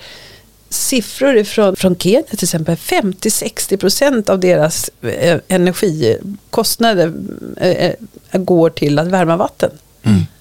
[0.72, 2.74] Siffror ifrån, från Kenya till exempel.
[2.76, 7.12] 50-60% av deras eh, energikostnader
[7.56, 7.94] eh, eh,
[8.32, 9.70] går till att värma vatten.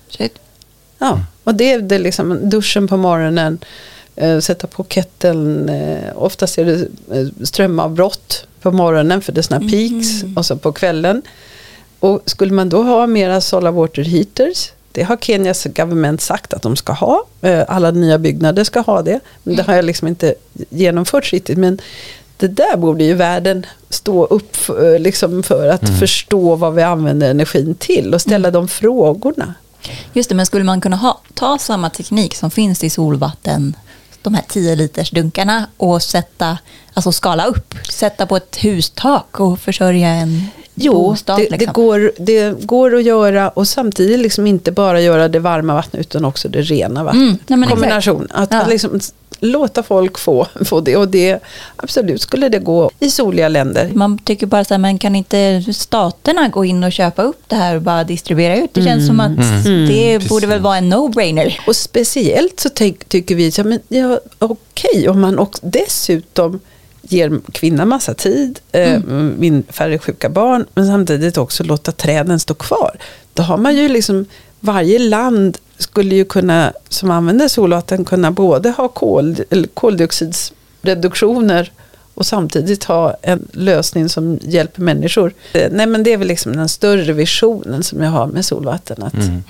[0.09, 0.39] Shit.
[0.97, 3.59] Ja, och det är det liksom duschen på morgonen,
[4.15, 9.43] eh, sätta på ketteln, eh, oftast är det eh, strömavbrott på morgonen för det är
[9.43, 11.21] sådana peaks och så på kvällen.
[11.99, 16.61] Och skulle man då ha mera solar water heaters, det har Kenias government sagt att
[16.61, 20.07] de ska ha, eh, alla nya byggnader ska ha det, men det har jag liksom
[20.07, 20.35] inte
[20.69, 21.57] genomfört riktigt.
[21.57, 21.81] Men
[22.37, 27.31] det där borde ju världen stå upp för, liksom för att förstå vad vi använder
[27.31, 29.53] energin till och ställa de frågorna.
[30.13, 33.75] Just det, men skulle man kunna ha, ta samma teknik som finns i solvatten,
[34.21, 36.57] de här 10 liters dunkarna och sätta,
[36.93, 41.37] alltså skala upp, sätta på ett hustak och försörja en Jo, bostad?
[41.37, 41.73] det, det, liksom.
[41.73, 46.25] går, det går att göra och samtidigt liksom inte bara göra det varma vattnet utan
[46.25, 47.21] också det rena vattnet.
[47.21, 47.71] Mm, nej, men exakt.
[47.71, 48.27] Kombination.
[48.31, 48.65] Att Ja.
[48.69, 48.99] liksom
[49.39, 50.97] låta folk få, få det.
[50.97, 51.39] Och det
[51.75, 53.91] absolut skulle det gå i soliga länder.
[53.93, 57.55] Man tycker bara så här, men kan inte staterna gå in och köpa upp det
[57.55, 58.73] här och bara distribuera ut?
[58.73, 59.37] Det känns som att
[59.87, 61.59] det borde väl vara en no-brainer.
[61.67, 66.59] Och speciellt så tänk, tycker vi, så, men, ja, okej, om man också dessutom
[67.01, 68.99] ger kvinnan massa tid, eh,
[69.37, 72.97] min färre sjuka barn, men samtidigt också låta träden stå kvar.
[73.33, 74.25] Då har man ju liksom,
[74.59, 79.67] varje land skulle ju kunna, som använder solvatten, kunna både ha kol, och
[82.13, 85.33] och samtidigt ha en lösning som hjälper människor.
[85.53, 89.03] Eh, Nej men det är väl liksom den större visionen som jag har med solvatten.
[89.03, 89.43] Att Mm.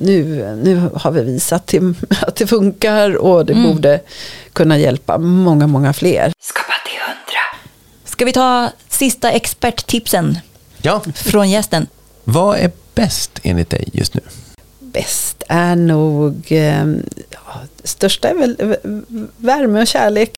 [0.00, 0.24] Nu,
[0.62, 4.00] nu har vi visat till, att det funkar och det borde
[4.52, 6.32] kunna hjälpa många, många fler.
[6.40, 7.64] Skapa till hundra.
[8.04, 10.38] Ska vi ta sista experttipsen
[10.82, 11.86] Ja, från gästen?
[12.24, 14.20] vad är bäst enligt dig just nu?
[14.78, 16.84] Bäst är nog, eh,
[17.30, 18.76] ja, största är väl
[19.36, 20.32] värme och kärlek.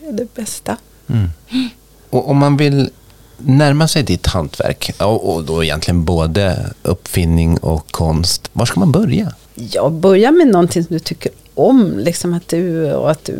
[0.00, 0.76] Det är det bästa.
[2.10, 2.90] Och om man vill
[3.38, 9.32] närma sig ditt hantverk, och då egentligen både uppfinning och konst, var ska man börja?
[9.54, 11.98] Ja, börja med någonting som du tycker om.
[11.98, 13.38] Liksom att du, och att du,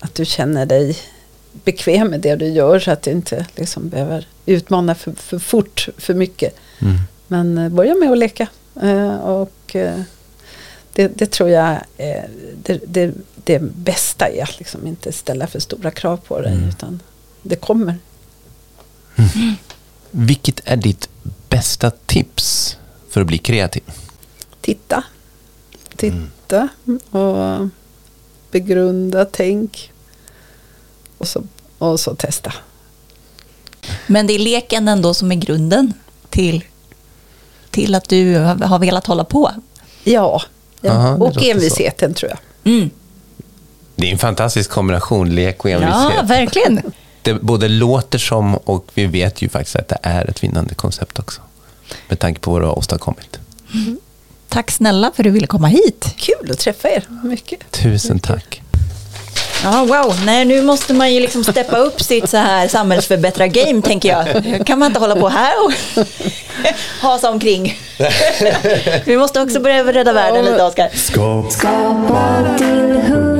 [0.00, 0.96] att du känner dig
[1.64, 2.78] bekväm med det du gör.
[2.78, 6.56] Så att du inte liksom behöver utmana för, för fort, för mycket.
[7.26, 8.48] Men eh, börja med att leka.
[8.82, 10.00] Eh, och eh,
[10.92, 12.28] det, det tror jag är
[12.62, 13.12] det, det,
[13.44, 16.58] det bästa är att liksom inte ställa för stora krav på dig.
[16.68, 17.00] Utan
[17.42, 17.98] det kommer.
[20.10, 21.08] Vilket är ditt
[21.48, 22.76] bästa tips
[23.10, 23.82] för att bli kreativ?
[24.60, 25.02] Titta.
[25.96, 26.68] Titta
[27.10, 27.68] och
[28.50, 29.92] begrunda, tänk.
[31.18, 31.42] Och så,
[31.78, 32.52] och så testa.
[34.06, 35.92] Men det är leken ändå som är grunden
[36.30, 36.64] till,
[37.70, 39.50] till att du har velat hålla på.
[40.04, 40.42] Ja,
[40.80, 40.90] ja.
[40.92, 42.72] Aha, och envisheten tror jag.
[42.72, 42.90] Mm.
[43.96, 46.30] Det är en fantastisk kombination, lek och Ja, envishet.
[46.30, 46.92] verkligen.
[47.26, 51.18] Det både låter som och vi vet ju faktiskt att det är ett vinnande koncept
[51.18, 51.40] också.
[52.08, 53.38] Med tanke på vad du har åstadkommit.
[54.48, 56.14] Tack snälla för att du ville komma hit.
[56.16, 57.04] Kul att träffa er.
[57.22, 57.70] Mycket.
[57.70, 58.62] Tusen tack.
[59.62, 60.20] Ja, wow.
[60.24, 64.66] Nej, nu måste man ju liksom steppa upp sitt så här samhällsförbättra-game, tänker jag.
[64.66, 65.72] kan man inte hålla på här och
[67.02, 67.78] ha sig omkring.
[69.04, 70.90] Vi måste också börja rädda världen lite, Oskar.
[70.94, 73.35] Skapa Skapa till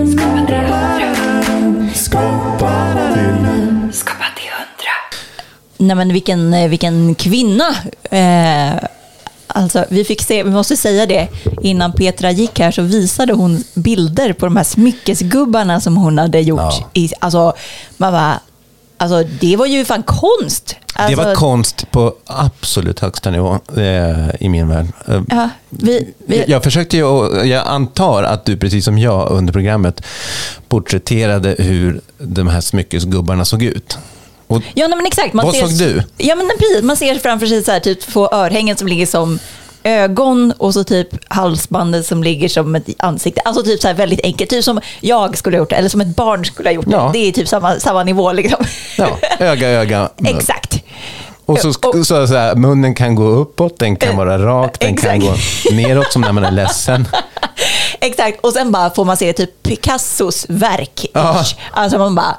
[5.78, 7.74] Nej, men vilken, eh, vilken kvinna.
[8.10, 8.84] Eh,
[9.46, 11.28] alltså, vi fick se, vi måste säga det,
[11.62, 16.40] innan Petra gick här så visade hon bilder på de här smyckesgubbarna som hon hade
[16.40, 16.60] gjort.
[16.60, 16.90] Ja.
[16.94, 17.52] I, alltså,
[17.96, 18.40] man bara,
[18.96, 20.76] alltså, det var ju fan konst.
[20.94, 24.86] Alltså, det var konst på absolut högsta nivå eh, i min värld.
[25.08, 27.04] Eh, Ja, vi, vi, Jag försökte ju,
[27.44, 30.02] jag antar att du precis som jag under programmet
[30.68, 33.98] porträtterade hur de här smyckesgubbarna såg ut.
[34.46, 35.32] Och Ja, nej, men exakt.
[35.34, 36.02] Man Vad ser, såg du?
[36.16, 36.82] Ja, men precis.
[36.82, 39.38] Man ser framför sig så här, typ två örhängen som ligger som
[39.84, 43.40] ögon och så typ halsbandet som ligger som ett ansikte.
[43.44, 44.50] Alltså typ så väldigt enkelt.
[44.50, 46.92] Typ som jag skulle ha gjort det, eller som ett barn skulle ha gjort det.
[46.96, 47.10] Ja.
[47.12, 48.64] Det är typ samma, samma nivå liksom.
[48.98, 50.10] ja, öga, öga.
[50.18, 50.36] mun.
[50.36, 50.82] exakt.
[51.46, 54.96] Och så, Och- så, så här, munnen kan gå uppåt, den kan vara rak, den
[54.96, 55.72] kan gå Exakt.
[55.76, 57.08] neråt som när man är ledsen.
[58.00, 58.40] Exakt.
[58.44, 61.06] Och sen bara får man se typ Picassos verk.
[61.12, 61.44] Ja.
[61.72, 62.36] Alltså man bara,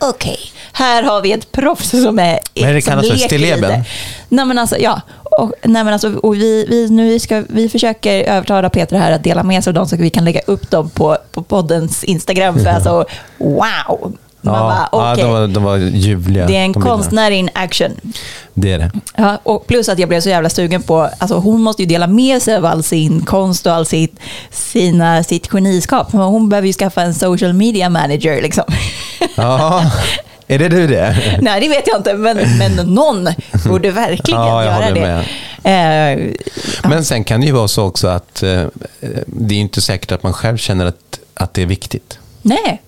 [0.00, 0.38] okej,
[0.72, 3.16] här har vi ett proffs som är är det kallas för?
[3.16, 3.84] Stilleben?
[4.28, 5.00] Nej men alltså, ja.
[5.38, 9.24] Och, nej, men alltså, och vi, vi, nu ska, vi försöker övertala Petra här att
[9.24, 12.04] dela med sig av dem så att vi kan lägga upp dem på, på poddens
[12.04, 12.58] Instagram.
[12.58, 13.04] För alltså,
[13.38, 14.16] wow!
[14.40, 15.24] Man Ja, bara, ja, okej.
[15.24, 16.46] de, var, de var ljuvliga.
[16.46, 18.00] det är en de konstnär in action.
[18.54, 18.90] Det är det.
[19.16, 22.06] Ja, och plus att jag blev så jävla sugen på, alltså hon måste ju dela
[22.06, 24.20] med sig av all sin konst och all sitt,
[24.50, 26.12] sina, sitt geniskap.
[26.12, 28.64] Hon behöver ju skaffa en social media manager liksom.
[29.36, 29.90] Ja,
[30.46, 31.38] är det du det?
[31.42, 33.28] Nej, det vet jag inte, men, men någon
[33.68, 35.24] borde verkligen Ja, göra det.
[35.70, 36.18] Eh,
[36.90, 38.62] Men sen kan det ju vara så också att eh,
[39.26, 42.18] det är inte säkert att man själv känner att, att det är viktigt.
[42.42, 42.82] nej.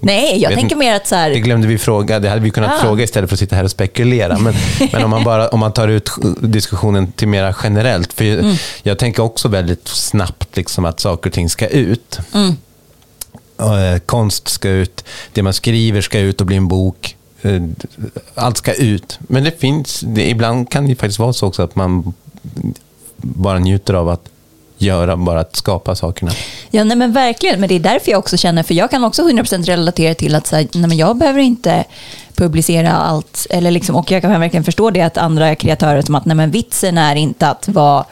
[0.00, 2.50] Nej, jag Vet tänker mer att så här, Det glömde vi fråga, det hade vi
[2.50, 2.82] kunnat Ah.
[2.82, 4.38] fråga istället för att sitta här och spekulera.
[4.38, 4.54] Men,
[4.92, 6.10] men om, man bara, om man tar ut
[6.40, 8.12] diskussionen till mera generellt.
[8.12, 8.56] För Mm.
[8.82, 12.18] Jag tänker också väldigt snabbt liksom att saker och ting ska ut.
[12.34, 12.56] Mm.
[13.58, 17.16] Eh, konst ska ut, det man skriver ska ut och bli en bok.
[17.42, 17.62] Eh,
[18.34, 19.18] Allt ska ut.
[19.20, 22.14] Men det finns, det, ibland kan det faktiskt vara så också att man
[23.16, 24.24] bara njuter av att
[24.82, 26.30] göra, bara att skapa sakerna.
[26.70, 27.60] Ja, nej men verkligen.
[27.60, 30.46] Men det är därför jag också känner, för jag kan också 100% relatera till att
[30.46, 31.84] så här, nej men jag behöver inte
[32.34, 33.46] publicera allt.
[33.50, 36.50] Eller liksom, och jag kan verkligen förstå det att andra kreatörer som att nej men
[36.50, 38.04] vitsen är inte att vara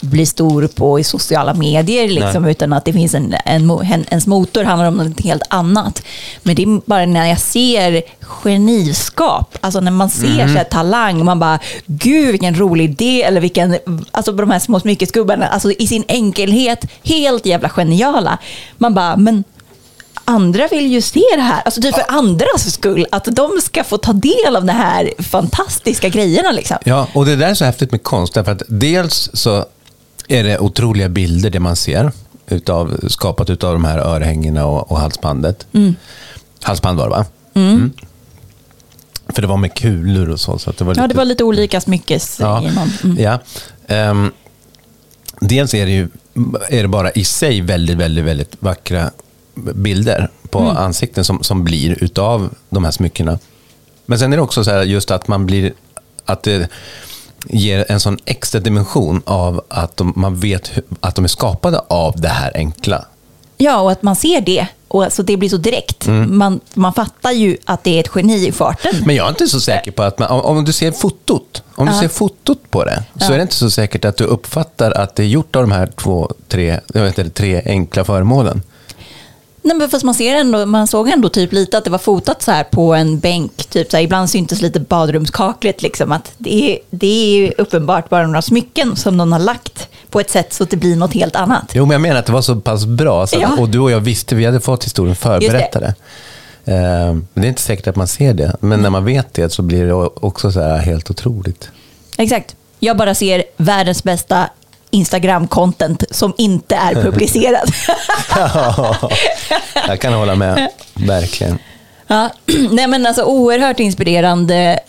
[0.00, 4.26] bli stor på i sociala medier, liksom, utan att det finns en, en, en, ens
[4.26, 6.02] motor handlar om något helt annat.
[6.42, 11.24] Men det är bara när jag ser geniskap, alltså när man ser så här, talang,
[11.24, 13.78] man bara, gud vilken rolig idé, eller vilken,
[14.10, 18.38] alltså de här små smyckesgubbarna, alltså i sin enkelhet, helt jävla geniala.
[18.78, 19.44] Man bara, men
[20.28, 23.98] andra vill ju se det här, alltså typ för andras skull, att de ska få
[23.98, 26.76] ta del av de här fantastiska grejerna liksom.
[26.84, 28.34] Ja, och det där är så häftigt med konst.
[28.34, 29.64] Därför att dels så
[30.28, 32.12] är det otroliga bilder det man ser.
[32.46, 35.66] Utav, skapat utav de här örhängena och, och halsbandet.
[36.62, 37.24] Halsband var det va?
[37.54, 37.92] Mm.
[39.28, 40.58] För det var med kulor och så.
[40.58, 41.00] så det var lite...
[41.02, 42.58] Ja, det var lite olika smyckes Ja.
[43.04, 43.16] Mm.
[43.18, 43.38] Ja.
[43.86, 44.32] Ehm,
[45.40, 46.08] dels är det ju
[46.68, 49.10] är det bara i sig väldigt, väldigt, väldigt vackra
[49.54, 50.76] bilder på Mm.
[50.76, 53.38] ansikten som, som blir utav de här smyckena.
[54.06, 55.72] Men sen är det också så här just att man blir,
[56.24, 56.68] att det
[57.46, 61.78] ger en sån extra dimension av att de, man vet hur, att de är skapade
[61.88, 63.04] av det här enkla.
[63.56, 64.66] Ja, och att man ser det.
[64.88, 66.06] Och alltså det blir så direkt.
[66.06, 66.38] Mm.
[66.38, 68.92] Man, man fattar ju att det är ett geni i farten.
[69.06, 71.86] Men jag är inte så säker på att man, om, om du ser fotot, om
[71.86, 72.00] du Ja.
[72.00, 73.32] ser fotot på det, så Ja.
[73.32, 75.86] är det inte så säkert att du uppfattar att det är gjort av de här
[75.86, 78.62] två, tre, jag vet inte, tre enkla föremålen.
[79.62, 82.42] Nej, men fast man, ser ändå, man såg ändå typ lite att det var fotat
[82.42, 83.56] så här på en bänk.
[83.56, 85.82] Typ så här, ibland syntes lite badrumskaklet.
[85.82, 87.06] Liksom, att det, är, det
[87.46, 90.76] är uppenbart bara några smycken som någon har lagt på ett sätt så att det
[90.76, 91.70] blir något helt annat.
[91.74, 93.26] Jo, men jag menar att det var så pass bra.
[93.26, 93.56] Så att, Ja.
[93.58, 95.94] Och du och jag visste, vi hade fått historien förberättade.
[96.64, 98.56] Eh, Men det är inte säkert att man ser det.
[98.60, 101.68] Men när man vet det så blir det också så här helt otroligt.
[102.16, 102.56] Exakt.
[102.78, 104.50] Jag bara ser världens bästa
[104.90, 107.70] Instagram-content som inte är publicerad.
[109.88, 111.58] Jag kan hålla med, verkligen.
[112.06, 112.30] Ja,
[112.70, 114.80] nej men alltså oerhört inspirerande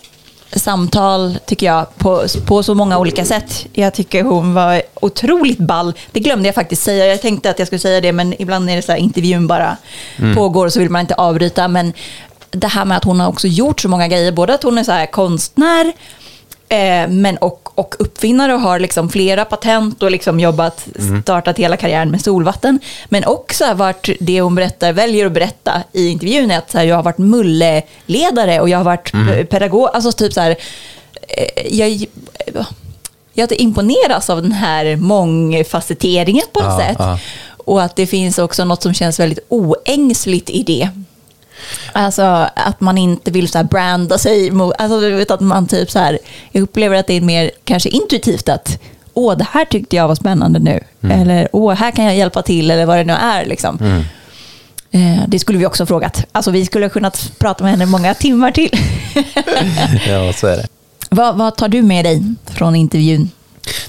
[0.52, 3.66] samtal tycker jag på, på så många olika sätt.
[3.72, 5.94] Jag tycker hon var otroligt ball.
[6.12, 7.06] Det glömde jag faktiskt säga.
[7.06, 9.76] Jag tänkte att jag skulle säga det men ibland är det så här intervjun bara
[10.34, 11.68] pågår och så vill man inte avbryta.
[11.68, 11.92] Men
[12.50, 14.32] det här med att hon har också gjort så många grejer.
[14.32, 15.92] Både att hon är så här konstnär
[16.70, 20.88] eh, men och, och uppfinnare och har liksom flera patent och liksom jobbat,
[21.22, 22.78] startat hela karriären med solvatten.
[23.08, 26.78] Men också har varit det hon berättar, väljer att berätta i intervjun är att så
[26.78, 29.46] här, jag har varit mulleledare och jag har varit mm.
[29.46, 29.88] pedagog.
[29.92, 30.56] Alltså typ så här,
[31.28, 32.04] eh, jag,
[33.32, 36.96] jag imponeras av den här mångfacetteringen på något Ja, sätt.
[36.98, 37.18] ja.
[37.64, 40.88] Och att det finns också något som känns väldigt oängsligt i det.
[41.92, 42.22] Alltså
[42.56, 45.90] att man inte vill så här branda sig mot, alltså du vet att man typ
[45.90, 46.18] så här,
[46.52, 48.78] jag upplever att det är mer kanske intuitivt att
[49.14, 50.80] åh det här tyckte jag var spännande nu.
[51.10, 54.04] Eller åh här kan jag hjälpa till eller vad det nu är liksom.
[54.90, 56.24] Eh, det skulle vi också ha frågat.
[56.32, 58.70] Alltså vi skulle ha kunnat prata med henne många timmar till.
[60.08, 60.66] Ja, så är det.
[61.10, 63.30] vad, vad tar du med dig från intervjun?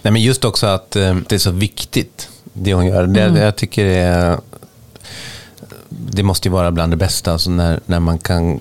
[0.01, 3.07] Nej, men just också att eh, det är så viktigt, det hon gör.
[3.07, 3.41] Det, Mm.
[3.41, 4.37] Jag tycker det är,
[6.11, 8.59] Det måste ju vara bland det bästa, alltså när, när man kan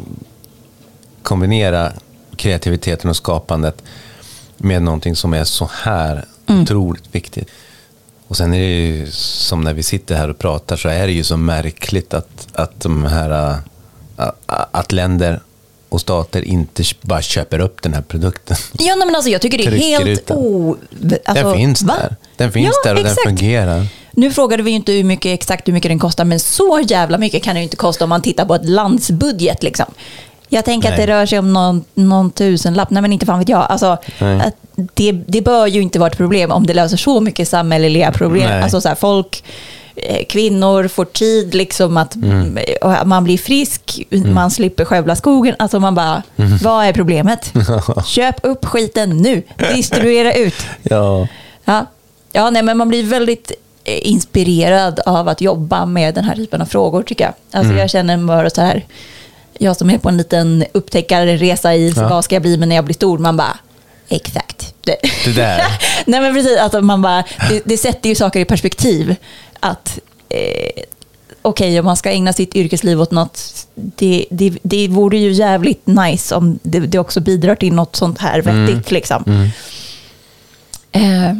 [1.22, 1.92] kombinera
[2.36, 3.82] kreativiteten och skapandet
[4.56, 6.62] med någonting som är så här Mm.
[6.62, 7.48] otroligt viktigt.
[8.28, 11.12] Och sen är det ju som när vi sitter här och pratar så är det
[11.12, 13.50] ju så märkligt att, att de här
[14.18, 15.40] äh, att länder
[15.88, 18.56] och stater inte bara köper upp den här produkten.
[18.72, 20.76] Ja, men alltså, jag tycker det är Trycker helt o...
[21.24, 21.94] Alltså, den finns va?
[22.00, 22.16] där.
[22.36, 23.20] Den finns Ja, där och exakt.
[23.24, 23.86] den fungerar.
[24.12, 27.18] Nu frågade vi ju inte hur mycket, exakt hur mycket den kostar, men så jävla
[27.18, 29.62] mycket kan det ju inte kosta om man tittar på ett landsbudget.
[29.62, 29.86] Liksom.
[30.48, 31.06] Jag tänker att Nej.
[31.06, 33.66] det rör sig om någon, någon tusenlapp, nej men inte fan vet jag.
[33.68, 33.86] Alltså,
[34.18, 34.54] att
[34.94, 38.48] det, det bör ju inte vara ett problem om det löser så mycket samhälleliga problem.
[38.50, 38.62] Nej.
[38.62, 39.44] Alltså så här, folk,
[39.96, 42.58] eh, kvinnor får tid, liksom att Mm.
[43.04, 45.54] man blir frisk, man slipper skövla skogen.
[45.58, 46.58] Alltså man bara, Mm.
[46.58, 47.52] vad är problemet?
[48.06, 49.42] Köp upp skiten nu,
[49.74, 50.54] distribuera ut.
[50.82, 51.28] Ja.
[51.64, 51.86] Ja,
[52.32, 53.52] ja nej, men man blir väldigt
[53.84, 57.34] inspirerad av att jobba med den här typen av frågor tycker jag.
[57.60, 58.84] Alltså jag känner bara så här,
[59.58, 62.08] jag som är på en liten upptäckarresa i Ja.
[62.08, 63.58] vad ska jag bli med när jag blir stor, man bara,
[64.08, 64.74] exakt.
[64.84, 64.96] Det.
[65.24, 65.62] Det där.
[66.06, 69.16] nej men precis, alltså man bara, det, det sätter ju saker i perspektiv.
[69.60, 69.98] Att
[70.28, 70.82] eh,
[71.42, 75.86] okej, om man ska ägna sitt yrkesliv åt något, det, det, det vore ju jävligt
[75.86, 78.90] nice om det, det också bidrar till något sånt här vettigt.
[78.90, 79.50] Liksom.
[80.92, 81.32] Eh,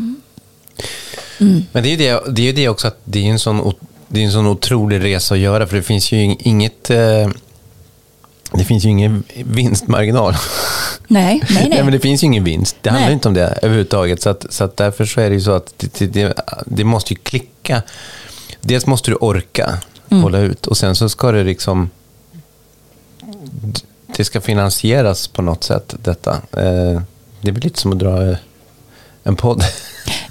[1.73, 3.75] Men det är ju det, det, är det också att det är en sån,
[4.09, 7.29] det är en sån otrolig resa att göra för det finns ju ing- inget eh,
[8.53, 10.35] det finns ju ingen vinstmarginal.
[11.09, 11.83] nej, nej, nej.
[11.83, 12.77] men det finns ju ingen vinst.
[12.83, 13.15] Det handlar Nej.
[13.15, 14.23] inte om det överhuvudtaget.
[14.23, 16.35] Så, att, så att därför så är det ju så att det, det,
[16.67, 17.83] det, måste ju klicka.
[18.61, 19.79] Dels måste du orka
[20.13, 20.23] Mm.
[20.23, 21.91] hålla ut och sen så ska det liksom
[24.17, 26.33] det ska finansieras på något sätt detta.
[26.53, 27.03] Eh,
[27.41, 28.37] Det väl lite som att dra
[29.25, 29.65] en podd.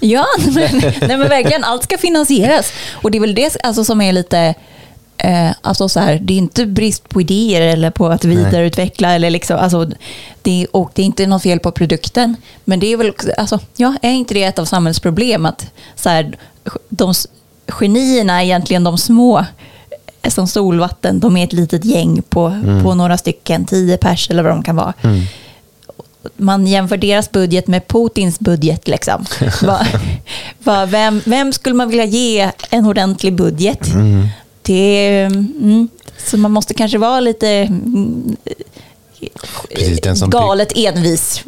[0.00, 1.64] Ja, men, nej men verkligen.
[1.64, 2.72] Allt ska finansieras.
[2.92, 4.54] Och det är väl det alltså, som är lite...
[5.16, 9.14] Eh, alltså så här, det är inte brist på idéer eller på att vidareutveckla.
[9.14, 9.90] Eller liksom, alltså,
[10.42, 12.36] det, och det är inte något fel på produkten.
[12.64, 15.46] Men det är väl, alltså, ja, är inte det ett av samhällsproblem?
[15.46, 16.38] Att så här,
[16.88, 17.14] de
[17.68, 19.38] genierna är egentligen de små
[20.22, 21.20] eh, som Solvatten.
[21.20, 24.76] De är ett litet gäng på, på några stycken, tio pers eller vad de kan
[24.76, 24.94] vara
[26.36, 28.88] man jämför deras budget med Putins budget.
[28.88, 29.26] Liksom.
[29.62, 29.86] Va,
[30.64, 33.80] va, vem, vem skulle man vilja ge en ordentlig budget?
[34.62, 35.88] Det, mm,
[36.26, 38.36] så man måste kanske vara lite mm,
[39.74, 41.44] Precis, galet envis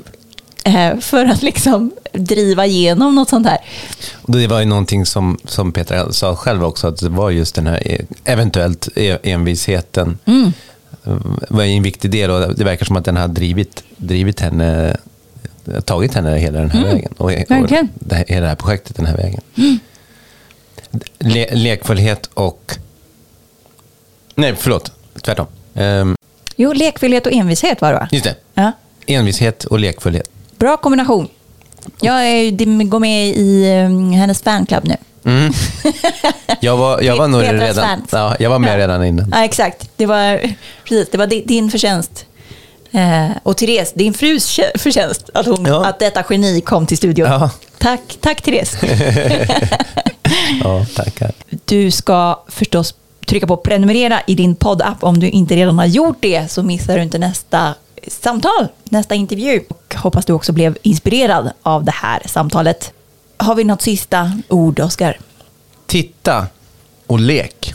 [0.65, 3.59] eh, för att liksom driva igenom något sånt här.
[4.27, 7.67] Det var ju någonting som, som Petra sa själv också, att det var just den
[7.67, 10.19] här eh, eventuellt e- envisheten.
[10.25, 10.53] Mm.
[11.49, 14.97] Var en viktig del och det verkar som att den har drivit, drivit henne,
[15.85, 17.13] tagit henne hela den här vägen.
[17.19, 17.65] Och, och Mm.
[17.65, 17.89] Mm.
[17.95, 19.41] det hela det här projektet den här vägen.
[21.19, 22.77] Le, lekfullhet och...
[24.35, 24.93] Nej, förlåt.
[25.23, 25.47] Tvärtom.
[25.75, 26.17] Ehm,
[26.57, 28.09] Jo, lekfullhet och envishet var det va?
[28.13, 28.35] just det.
[28.55, 28.73] Ja.
[29.07, 30.31] Envishet och lekfullhet.
[30.59, 31.29] Bra kombination.
[32.01, 34.97] Jag är, går med i eh, hennes fanclub nu.
[35.25, 35.53] Mm.
[36.61, 37.75] Jag var, jag var nog redan...
[37.75, 38.09] fans.
[38.13, 39.29] Ja, jag var med redan innan.
[39.33, 39.91] Ja, exakt.
[39.97, 40.41] Det var,
[40.85, 42.27] precis, det var di- din förtjänst.
[42.93, 45.87] Eh, och Therese, din frus förtjänst att, hon, Ja.
[45.87, 47.27] att detta geni kom till studion.
[47.29, 47.51] Ja.
[47.79, 48.77] Tack, tack Therese.
[50.65, 51.33] Ja, tackar.
[51.65, 52.95] Du ska förstås
[53.27, 55.05] trycka på prenumerera i din poddapp.
[55.05, 57.75] Om du inte redan har gjort det så missar du inte nästa
[58.09, 59.61] samtal, nästa intervju.
[59.69, 62.93] Och hoppas du också blev inspirerad av det här samtalet.
[63.43, 65.19] Har vi något sista ord, Oskar?
[65.87, 66.47] Titta
[67.07, 67.75] och lek.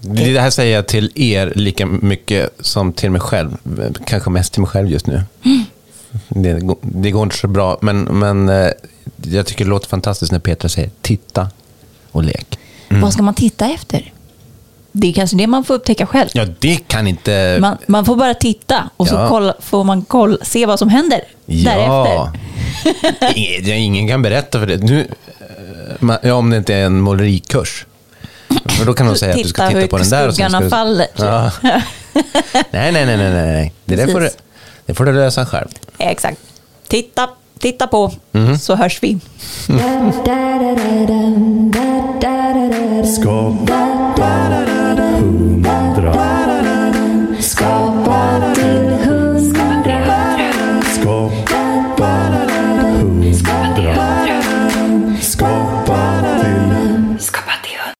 [0.00, 3.56] Det här säger jag till er lika mycket som till mig själv.
[4.06, 5.22] Kanske mest till mig själv just nu.
[6.28, 8.68] Det, går- det går inte så bra, men, men eh,
[9.22, 11.48] jag tycker det låter fantastiskt när Petra säger titta
[12.12, 12.58] och lek.
[12.88, 14.12] Vad ska man titta efter?
[14.92, 16.28] Det är kanske det man får upptäcka själv.
[16.32, 17.58] Ja, det kan inte...
[17.60, 19.28] Man, man får bara titta och så Ja.
[19.28, 22.30] kolla, får man koll, se vad som händer därefter.
[23.20, 23.28] Ja.
[23.34, 24.76] Ingen, ingen kan berätta för det.
[24.76, 25.08] Nu,
[26.00, 27.86] eh, ja, om det inte är en målerikurs.
[28.66, 30.28] För då kan de säga att du ska Titta titta hur på den där.
[30.28, 31.06] och sen skuggarna ska du- faller.
[31.16, 31.50] Ja.
[32.70, 33.72] Nej, nej, nej, nej, nej.
[33.84, 34.30] Det där får du,
[34.86, 35.68] det får du lösa själv.
[35.98, 36.38] Exakt.
[36.88, 38.58] Titta, titta på, Mhm.
[38.58, 39.18] så hörs vi.
[43.16, 43.89] Skapa